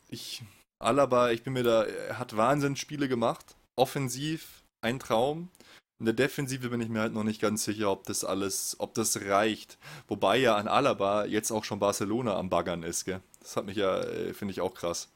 [0.09, 0.43] ich,
[0.79, 5.51] Alaba, ich bin mir da, er hat Wahnsinnsspiele gemacht, offensiv, ein Traum.
[5.99, 8.95] In der Defensive bin ich mir halt noch nicht ganz sicher, ob das alles, ob
[8.95, 9.79] das reicht.
[10.09, 13.21] Wobei ja an Alaba jetzt auch schon Barcelona am Baggern ist, gell?
[13.41, 15.13] Das hat mich ja, äh, finde ich auch krass.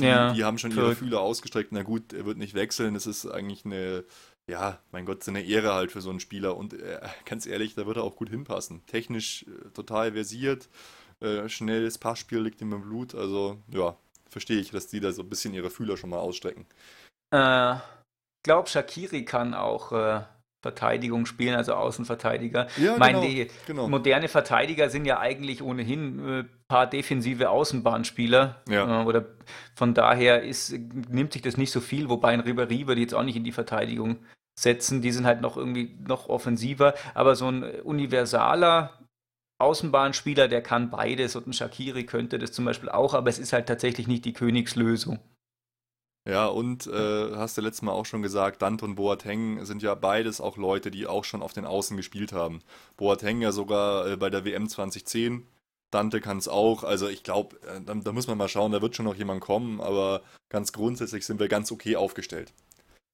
[0.00, 0.98] Die, Ja, die haben schon ihre verrückt.
[0.98, 1.72] Fühler ausgestreckt.
[1.72, 2.94] Na gut, er wird nicht wechseln.
[2.94, 4.04] Das ist eigentlich eine,
[4.46, 6.56] ja, mein Gott, so eine Ehre halt für so einen Spieler.
[6.56, 8.84] Und äh, ganz ehrlich, da wird er auch gut hinpassen.
[8.86, 10.68] Technisch äh, total versiert,
[11.20, 13.14] äh, schnelles Passspiel liegt ihm im Blut.
[13.14, 13.96] Also, ja,
[14.28, 16.66] verstehe ich, dass die da so ein bisschen ihre Fühler schon mal ausstrecken.
[17.30, 17.76] Äh,
[18.44, 20.20] glaube, Shakiri kann auch äh,
[20.62, 22.68] Verteidigung spielen, also Außenverteidiger.
[22.78, 23.88] Ja, Meine, genau, die genau.
[23.88, 28.62] moderne Verteidiger sind ja eigentlich ohnehin ein paar defensive Außenbahnspieler.
[28.68, 29.02] Ja.
[29.02, 29.26] Äh, oder
[29.74, 30.72] von daher ist,
[31.10, 33.52] nimmt sich das nicht so viel, wobei ein Ribéry würde jetzt auch nicht in die
[33.52, 34.20] Verteidigung
[34.58, 35.02] setzen.
[35.02, 36.94] Die sind halt noch irgendwie noch offensiver.
[37.12, 38.98] Aber so ein universaler
[39.58, 43.52] Außenbahnspieler, der kann beides und ein Shakiri könnte das zum Beispiel auch, aber es ist
[43.52, 45.20] halt tatsächlich nicht die Königslösung.
[46.26, 49.94] Ja, und äh, hast du letztes Mal auch schon gesagt, Dante und Boateng sind ja
[49.94, 52.62] beides auch Leute, die auch schon auf den Außen gespielt haben.
[52.96, 55.46] Boateng ja sogar äh, bei der WM 2010.
[55.90, 56.82] Dante kann es auch.
[56.82, 59.42] Also ich glaube, äh, da, da muss man mal schauen, da wird schon noch jemand
[59.42, 62.54] kommen, aber ganz grundsätzlich sind wir ganz okay aufgestellt.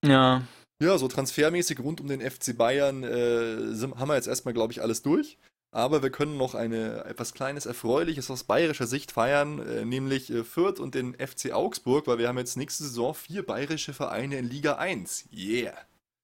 [0.04, 0.42] Ja.
[0.80, 4.72] Ja, so transfermäßig rund um den FC Bayern äh, sind, haben wir jetzt erstmal, glaube
[4.72, 5.36] ich, alles durch.
[5.72, 10.42] Aber wir können noch eine etwas kleines Erfreuliches aus bayerischer Sicht feiern, äh, nämlich äh,
[10.42, 14.48] Fürth und den FC Augsburg, weil wir haben jetzt nächste Saison vier bayerische Vereine in
[14.48, 15.28] Liga 1.
[15.32, 15.72] Yeah!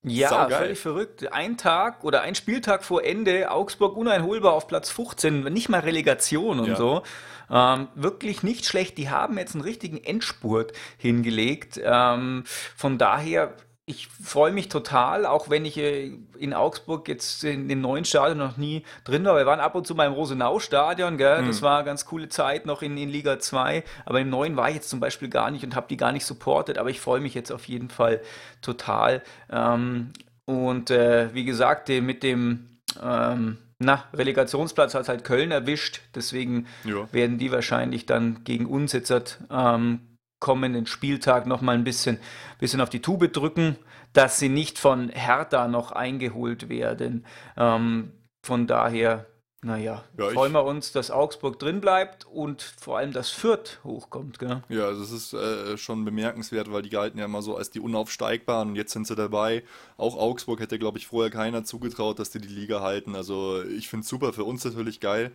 [0.02, 0.58] Ja, Saugeil.
[0.58, 1.32] völlig verrückt.
[1.32, 6.60] Ein Tag oder ein Spieltag vor Ende, Augsburg uneinholbar auf Platz 15, nicht mal Relegation
[6.60, 6.76] und Ja.
[6.76, 7.02] so.
[7.50, 8.98] Ähm, wirklich nicht schlecht.
[8.98, 11.80] Die haben jetzt einen richtigen Endspurt hingelegt.
[11.82, 12.44] Ähm,
[12.76, 13.54] von daher,
[13.88, 18.36] ich freue mich total, auch wenn ich äh, in Augsburg jetzt in dem neuen Stadion
[18.38, 19.36] noch nie drin war.
[19.36, 21.42] Wir waren ab und zu mal im Rosenau-Stadion, gell?
[21.42, 21.46] Mhm.
[21.46, 23.84] Das war eine ganz coole Zeit noch in, in Liga 2.
[24.04, 26.26] Aber im neuen war ich jetzt zum Beispiel gar nicht und habe die gar nicht
[26.26, 26.78] supportet.
[26.78, 28.20] Aber ich freue mich jetzt auf jeden Fall
[28.60, 29.22] total.
[29.52, 30.12] Ähm,
[30.46, 36.00] und äh, wie gesagt, mit dem ähm, na, Relegationsplatz hat halt Köln erwischt.
[36.12, 37.06] Deswegen Ja.
[37.12, 40.00] werden die wahrscheinlich dann gegen uns jetzt am
[40.38, 42.18] kommenden Spieltag nochmal ein bisschen,
[42.58, 43.76] bisschen auf die Tube drücken,
[44.12, 47.24] dass sie nicht von Hertha noch eingeholt werden.
[47.56, 48.12] Ähm,
[48.44, 49.26] von daher,
[49.62, 54.38] naja, Ja, freuen wir uns, dass Augsburg drin bleibt und vor allem, dass Fürth hochkommt.
[54.38, 54.62] Gell?
[54.68, 58.68] Ja, das ist äh, schon bemerkenswert, weil die galten ja immer so als die Unaufsteigbaren
[58.70, 59.64] und jetzt sind sie dabei.
[59.96, 63.16] Auch Augsburg hätte, glaube ich, vorher keiner zugetraut, dass die die Liga halten.
[63.16, 65.32] Also ich finde es super, für uns natürlich geil.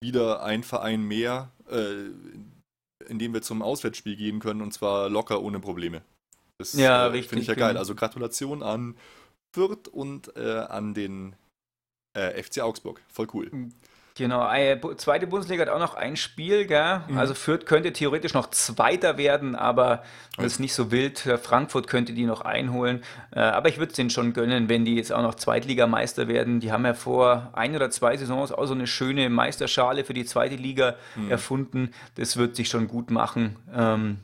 [0.00, 2.10] Wieder ein Verein mehr, äh,
[3.08, 6.02] in dem wir zum Auswärtsspiel gehen können und zwar locker ohne Probleme.
[6.58, 7.68] Das Ja, äh, richtig, finde ich ja geil.
[7.70, 7.80] genau.
[7.80, 8.96] Also Gratulation an
[9.54, 11.36] Fürth und äh, an den
[12.14, 13.02] äh, FC Augsburg.
[13.08, 13.50] Voll cool.
[14.14, 14.46] Genau,
[14.96, 17.00] zweite Bundesliga hat auch noch ein Spiel, gell?
[17.08, 17.16] Mhm.
[17.16, 20.02] Also Fürth könnte theoretisch noch Zweiter werden, aber
[20.36, 21.18] das ist nicht so wild.
[21.18, 23.02] Frankfurt könnte die noch einholen.
[23.30, 26.60] Äh, aber ich würde es denen schon gönnen, wenn die jetzt auch noch Zweitligameister werden.
[26.60, 30.26] Die haben ja vor ein oder zwei Saisons auch so eine schöne Meisterschale für die
[30.26, 31.30] zweite Liga Mhm.
[31.30, 31.90] erfunden.
[32.16, 34.18] Das wird sich schon gut machen, ähm,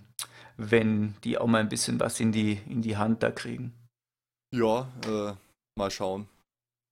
[0.58, 3.72] wenn die auch mal ein bisschen was in die, in die Hand da kriegen.
[4.54, 5.32] Ja, äh,
[5.78, 6.26] mal schauen.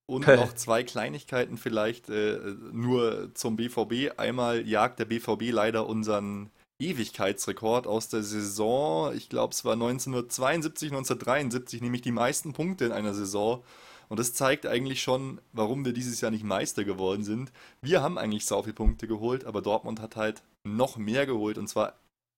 [0.06, 2.38] Und noch zwei Kleinigkeiten vielleicht äh,
[2.72, 4.18] nur zum BVB.
[4.18, 9.12] Einmal jagt der BVB leider unseren Ewigkeitsrekord aus der Saison.
[9.14, 13.64] Ich glaube, es war 1972, 1973, nämlich die meisten Punkte in einer Saison.
[14.08, 17.50] Und das zeigt eigentlich schon, warum wir dieses Jahr nicht Meister geworden sind.
[17.82, 21.68] Wir haben eigentlich sau viele Punkte geholt, aber Dortmund hat halt noch mehr geholt und
[21.68, 21.94] zwar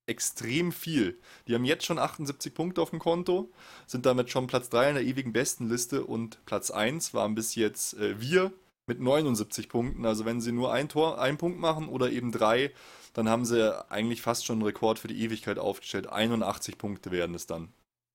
[0.09, 1.19] extrem viel.
[1.47, 3.51] Die haben jetzt schon 78 Punkte auf dem Konto,
[3.87, 7.95] sind damit schon Platz 3 in der ewigen Bestenliste und Platz 1 waren bis jetzt
[7.95, 8.53] äh, wir
[8.87, 10.05] mit 79 Punkten.
[10.07, 12.73] Also wenn sie nur ein Tor, einen Punkt machen oder eben drei,
[13.13, 16.09] dann haben sie eigentlich fast schon einen Rekord für die Ewigkeit aufgestellt.
[16.09, 17.69] 81 Punkte werden es dann.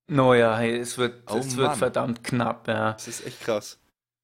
[0.07, 2.93] Naja, hey, es wird, Oh es wird verdammt knapp, ja.
[2.93, 3.79] Das ist echt krass.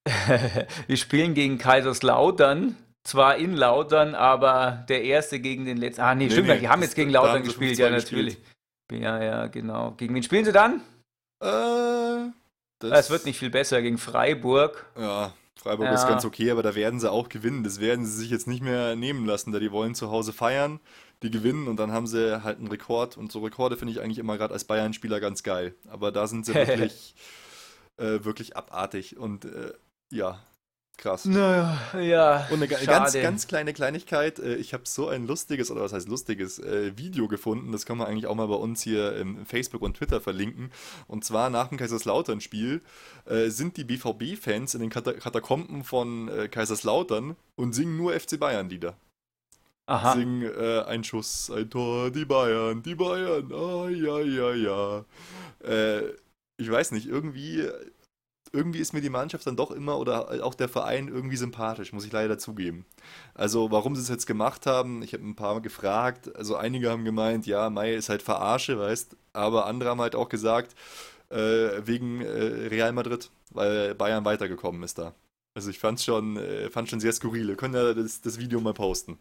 [0.88, 2.76] Wir spielen gegen Kaiserslautern,
[3.10, 6.02] zwar in Lautern, aber der erste gegen den letzten.
[6.02, 8.38] Ah, nee, Nee, stimmt, nee, die haben das- jetzt gegen Lautern gespielt, 5-2 ja, natürlich.
[8.92, 9.92] Ja, ja, genau.
[9.98, 10.82] Gegen wen spielen sie dann?
[11.44, 12.30] Äh,
[12.82, 14.86] Es wird nicht viel besser gegen Freiburg.
[14.98, 15.94] Ja, Freiburg Ja.
[15.94, 17.64] ist ganz okay, aber da werden sie auch gewinnen.
[17.64, 20.80] Das werden sie sich jetzt nicht mehr nehmen lassen, da die wollen zu Hause feiern,
[21.22, 23.18] die gewinnen und dann haben sie halt einen Rekord.
[23.18, 25.76] Und so Rekorde finde ich eigentlich immer gerade als Bayern-Spieler ganz geil.
[25.90, 26.54] Aber da sind sie
[26.90, 27.14] wirklich,
[27.98, 29.74] äh, wirklich abartig und äh,
[30.12, 30.40] ja,
[31.00, 31.26] krass.
[31.26, 32.48] Naja, ja.
[32.52, 32.86] Und eine schade.
[32.86, 34.38] ganz, ganz kleine Kleinigkeit.
[34.40, 37.72] äh, Ich habe so ein lustiges, oder was heißt lustiges, äh, Video gefunden.
[37.72, 40.72] Das kann man eigentlich auch mal bei uns hier im Facebook und Twitter verlinken.
[41.08, 42.82] Und zwar nach dem Kaiserslautern-Spiel
[43.26, 48.96] äh, sind die BVB-Fans in den Kata Katakomben von Kaiserslautern und singen nur FC Bayern-Lieder.
[49.90, 50.14] Aha.
[50.14, 55.06] Singen äh, ein Schuss, ein Tor, die Bayern, die Bayern, ah, ja, ja, ja.
[55.68, 56.14] Äh,
[56.58, 57.68] ich weiß nicht, irgendwie
[58.52, 62.06] irgendwie ist mir die Mannschaft dann doch immer oder auch der Verein irgendwie sympathisch, muss
[62.06, 62.86] ich leider zugeben.
[63.34, 66.90] Also warum sie es jetzt gemacht haben, ich habe ein paar Mal gefragt, also einige
[66.90, 70.76] haben gemeint, ja, Mai ist halt Verarsche, weißt, aber andere haben halt auch gesagt,
[71.30, 75.14] äh, wegen äh, Real Madrid, weil Bayern weitergekommen ist da.
[75.56, 77.48] Also ich fand schon, äh, schon sehr skurril.
[77.48, 79.20] Wir können ja das, das Video mal posten.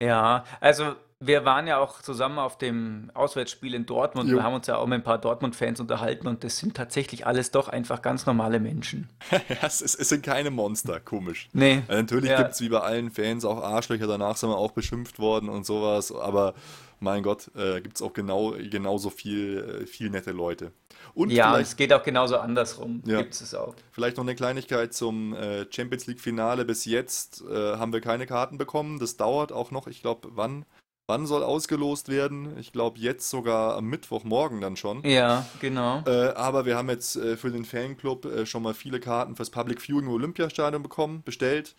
[0.00, 4.28] Ja, also wir waren ja auch zusammen auf dem Auswärtsspiel in Dortmund.
[4.28, 4.36] Jo.
[4.36, 7.50] Wir haben uns ja auch mit ein paar Dortmund-Fans unterhalten und das sind tatsächlich alles
[7.50, 9.08] doch einfach ganz normale Menschen.
[9.62, 11.48] es, es, es sind keine Monster, komisch.
[11.54, 11.82] Nee.
[11.88, 12.36] Also natürlich Ja.
[12.42, 15.64] gibt es wie bei allen Fans auch Arschlöcher, danach sind wir auch beschimpft worden und
[15.64, 16.54] sowas, aber
[17.00, 20.72] mein Gott, äh, gibt es auch genau, genauso viel, äh, viel nette Leute.
[21.14, 23.02] Und Ja, es geht auch genauso andersrum.
[23.06, 23.18] Ja.
[23.22, 23.74] Gibt es auch.
[23.90, 26.64] vielleicht noch eine Kleinigkeit zum äh, Champions League Finale.
[26.64, 28.98] Bis jetzt äh, haben wir keine Karten bekommen.
[28.98, 29.86] Das dauert auch noch.
[29.88, 30.64] Ich glaube, wann,
[31.06, 32.58] wann soll ausgelost werden?
[32.58, 35.04] Ich glaube, jetzt sogar am Mittwochmorgen dann schon.
[35.04, 36.02] Ja, genau.
[36.06, 39.50] Äh, aber wir haben jetzt äh, für den Fanclub äh, schon mal viele Karten fürs
[39.50, 41.74] Public Viewing im Olympiastadion bekommen, bestellt.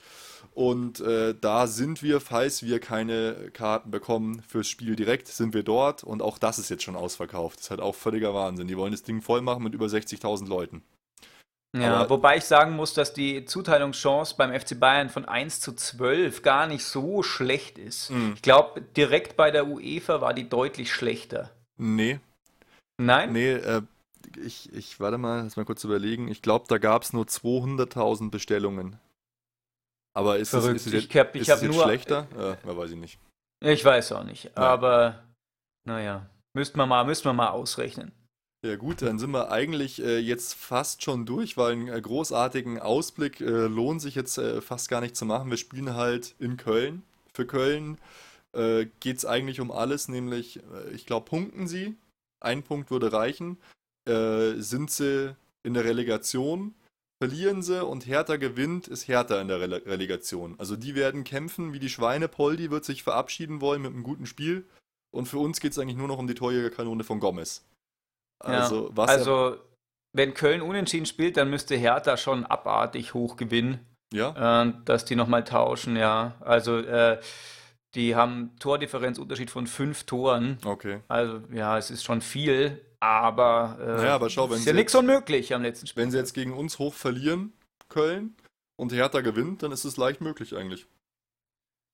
[0.53, 5.63] Und äh, da sind wir, falls wir keine Karten bekommen fürs Spiel direkt, sind wir
[5.63, 6.03] dort.
[6.03, 7.57] Und auch das ist jetzt schon ausverkauft.
[7.57, 8.67] Das ist halt auch völliger Wahnsinn.
[8.67, 10.83] Die wollen das Ding voll machen mit über 60.000 Leuten.
[11.75, 15.73] Ja, aber- wobei ich sagen muss, dass die Zuteilungschance beim FC Bayern von 1 zu
[15.73, 18.09] 12 gar nicht so schlecht ist.
[18.09, 18.33] Mhm.
[18.35, 21.51] Ich glaube, direkt bei der UEFA war die deutlich schlechter.
[21.77, 22.19] Nee,
[22.99, 23.33] Nein?
[23.33, 23.81] nee, äh,
[24.43, 26.27] ich, ich, warte mal, lass mal kurz überlegen.
[26.29, 28.99] Ich glaube, da gab es nur 200.000 Bestellungen.
[30.15, 30.77] Aber ist es, Verrückt.
[30.77, 32.27] ist es Ich hab- ich ist hab es jetzt nur- schlechter?
[32.37, 33.19] Ja, ja, weiß ich nicht.
[33.63, 34.45] Ich weiß auch nicht.
[34.45, 34.53] Ja.
[34.55, 35.23] Aber
[35.85, 38.11] naja, müssten wir mal, müssten wir mal ausrechnen.
[38.67, 42.81] Ja gut, dann sind wir eigentlich äh, jetzt fast schon durch, weil einen äh, großartigen
[42.81, 45.49] Ausblick äh, lohnt sich jetzt äh, fast gar nicht zu machen.
[45.49, 47.03] Wir spielen halt in Köln.
[47.33, 47.97] Für Köln
[48.51, 51.95] äh, geht es eigentlich um alles, nämlich, äh, ich glaube, punkten sie.
[52.41, 53.57] Ein Punkt würde reichen.
[54.03, 56.75] Äh, sind sie in der Relegation,
[57.23, 60.55] verlieren sie und Hertha gewinnt, ist Hertha in der Rele Relegation.
[60.57, 62.27] Also die werden kämpfen wie die Schweine.
[62.27, 64.65] Poldi wird sich verabschieden wollen mit einem guten Spiel.
[65.11, 67.63] Und für uns geht es eigentlich nur noch um die Torjägerkanone von Gomez.
[68.39, 69.17] Also, was ja.
[69.17, 69.57] also
[70.13, 75.15] wenn Köln unentschieden spielt, dann müsste Hertha schon abartig hoch gewinnen, ja, äh, dass die
[75.15, 76.35] nochmal tauschen, ja.
[76.39, 77.19] Also äh,
[77.95, 80.59] die haben Tordifferenzunterschied von fünf Toren.
[80.65, 80.99] okay.
[81.07, 84.95] Also ja, es ist schon viel, aber, äh, Naja, aber schau, wenn ist ja nichts
[84.95, 86.03] unmöglich am letzten Spiel.
[86.03, 87.53] Wenn sie jetzt gegen uns hoch verlieren,
[87.89, 88.35] Köln,
[88.77, 90.87] und Hertha gewinnt, dann ist es leicht möglich eigentlich.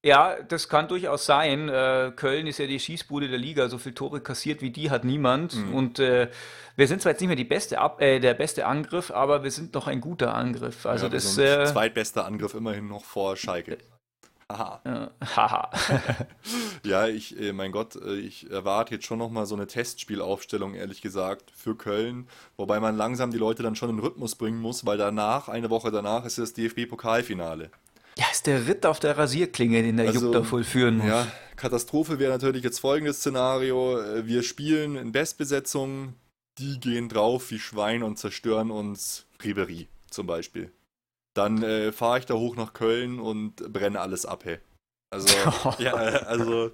[0.06, 1.70] Ja, das kann durchaus sein.
[1.70, 3.70] Äh, Köln ist ja die Schießbude der Liga.
[3.70, 5.56] So viele Tore kassiert wie die hat niemand.
[5.56, 5.74] Mhm.
[5.74, 6.30] Und äh,
[6.76, 9.52] wir sind zwar jetzt nicht mehr die beste Ab äh, der beste Angriff, aber wir
[9.52, 10.86] sind noch ein guter Angriff.
[10.86, 11.38] Also Ja, das.
[11.38, 13.78] Äh, zweitbester Angriff immerhin noch vor Schalke.
[14.52, 15.12] Haha.
[15.36, 15.70] haha.
[16.86, 21.02] Ja, ich, äh, mein Gott, äh, ich erwarte jetzt schon nochmal so eine Testspielaufstellung, ehrlich
[21.02, 22.28] gesagt, für Köln.
[22.58, 25.92] Wobei man langsam die Leute dann schon in Rhythmus bringen muss, weil danach, eine Woche
[25.92, 27.72] danach, ist das DFB-Pokalfinale.
[28.18, 31.08] Ja, ist der Ritt auf der Rasierklinge, den der Also, Jupp da vollführen muss.
[31.08, 34.00] Ja, Katastrophe wäre natürlich jetzt folgendes Szenario.
[34.00, 36.16] Äh, Wir spielen in Bestbesetzung,
[36.58, 40.72] die gehen drauf wie Schwein und zerstören uns Ribery zum Beispiel.
[41.34, 44.60] Dann äh, fahre ich da hoch nach Köln und brenne alles ab, hey.
[45.10, 45.28] Also,
[45.78, 46.72] ja, also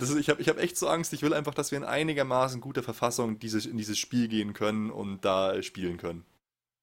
[0.00, 1.12] ist, ich habe ich hab echt so Angst.
[1.14, 4.90] Ich will einfach, dass wir in einigermaßen guter Verfassung dieses, in dieses Spiel gehen können
[4.90, 6.24] und da spielen können.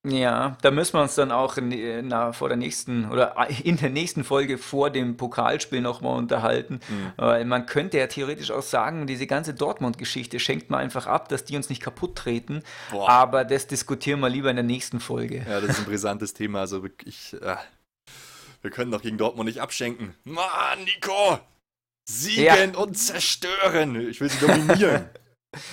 [0.05, 3.77] Ja, da müssen wir uns dann auch in, äh, na, vor der nächsten oder in
[3.77, 6.79] der nächsten Folge vor dem Pokalspiel nochmal unterhalten.
[6.87, 7.11] Mhm.
[7.17, 11.45] Weil man könnte ja theoretisch auch sagen, diese ganze Dortmund-Geschichte schenkt man einfach ab, dass
[11.45, 12.63] die uns nicht kaputt treten.
[12.91, 13.09] Boah.
[13.09, 15.45] Aber das diskutieren wir lieber in der nächsten Folge.
[15.47, 16.61] Ja, das ist ein brisantes Thema.
[16.61, 17.55] Also wirklich, äh,
[18.61, 20.13] wir können doch gegen Dortmund nicht abschenken.
[20.23, 21.39] Mann, Nico!
[22.09, 24.09] Siegen und zerstören!
[24.09, 25.09] Ich will sie dominieren.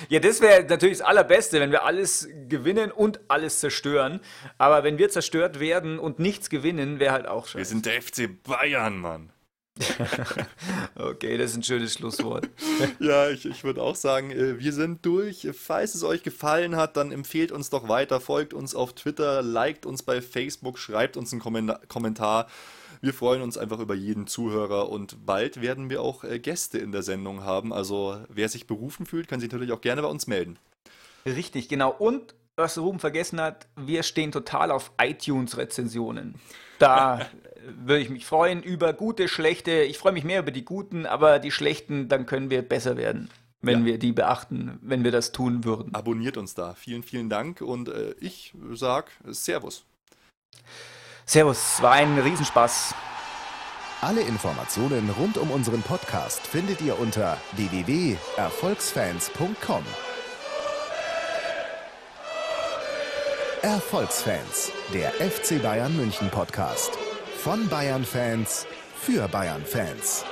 [0.09, 4.19] Ja, das wäre natürlich das Allerbeste, wenn wir alles gewinnen und alles zerstören.
[4.57, 7.69] Aber wenn wir zerstört werden und nichts gewinnen, wäre halt auch wir scheiße.
[7.71, 9.31] sind der FC Bayern, Mann.
[10.95, 12.49] Okay, das ist ein schönes Schlusswort.
[12.99, 15.47] Ja, ich, ich würde auch sagen, äh, wir sind durch.
[15.53, 19.85] Falls es euch gefallen hat, dann empfehlt uns doch weiter, folgt uns auf Twitter, liked
[19.85, 22.47] uns bei Facebook, schreibt uns einen Kommen- Kommentar.
[23.05, 26.91] Wir freuen uns einfach über jeden Zuhörer und bald werden wir auch äh, Gäste in
[26.91, 27.71] der Sendung haben.
[27.71, 30.57] Also wer sich berufen fühlt, kann sich natürlich auch gerne bei uns melden.
[31.23, 31.91] Richtig, genau.
[31.91, 36.33] Und was Ruben vergessen hat, wir stehen total auf iTunes-Rezensionen.
[36.79, 37.29] Da
[37.77, 39.83] würde ich mich freuen über gute, schlechte.
[39.83, 43.29] Ich freue mich mehr über die guten, aber die schlechten, dann können wir besser werden,
[43.61, 43.85] wenn Ja.
[43.85, 45.93] wir die beachten, wenn wir das tun würden.
[45.93, 46.73] Abonniert uns da.
[46.73, 49.85] Vielen, vielen Dank und äh, ich sag Servus.
[51.25, 52.93] Servus, war ein Riesenspaß.
[54.01, 59.83] Alle Informationen rund um unseren Podcast findet ihr unter www.erfolgsfans.com.
[63.63, 66.91] Erfolgsfans, der FC Bayern München Podcast.
[67.41, 68.67] Von Bayern Fans
[69.01, 70.23] für Bayern Fans.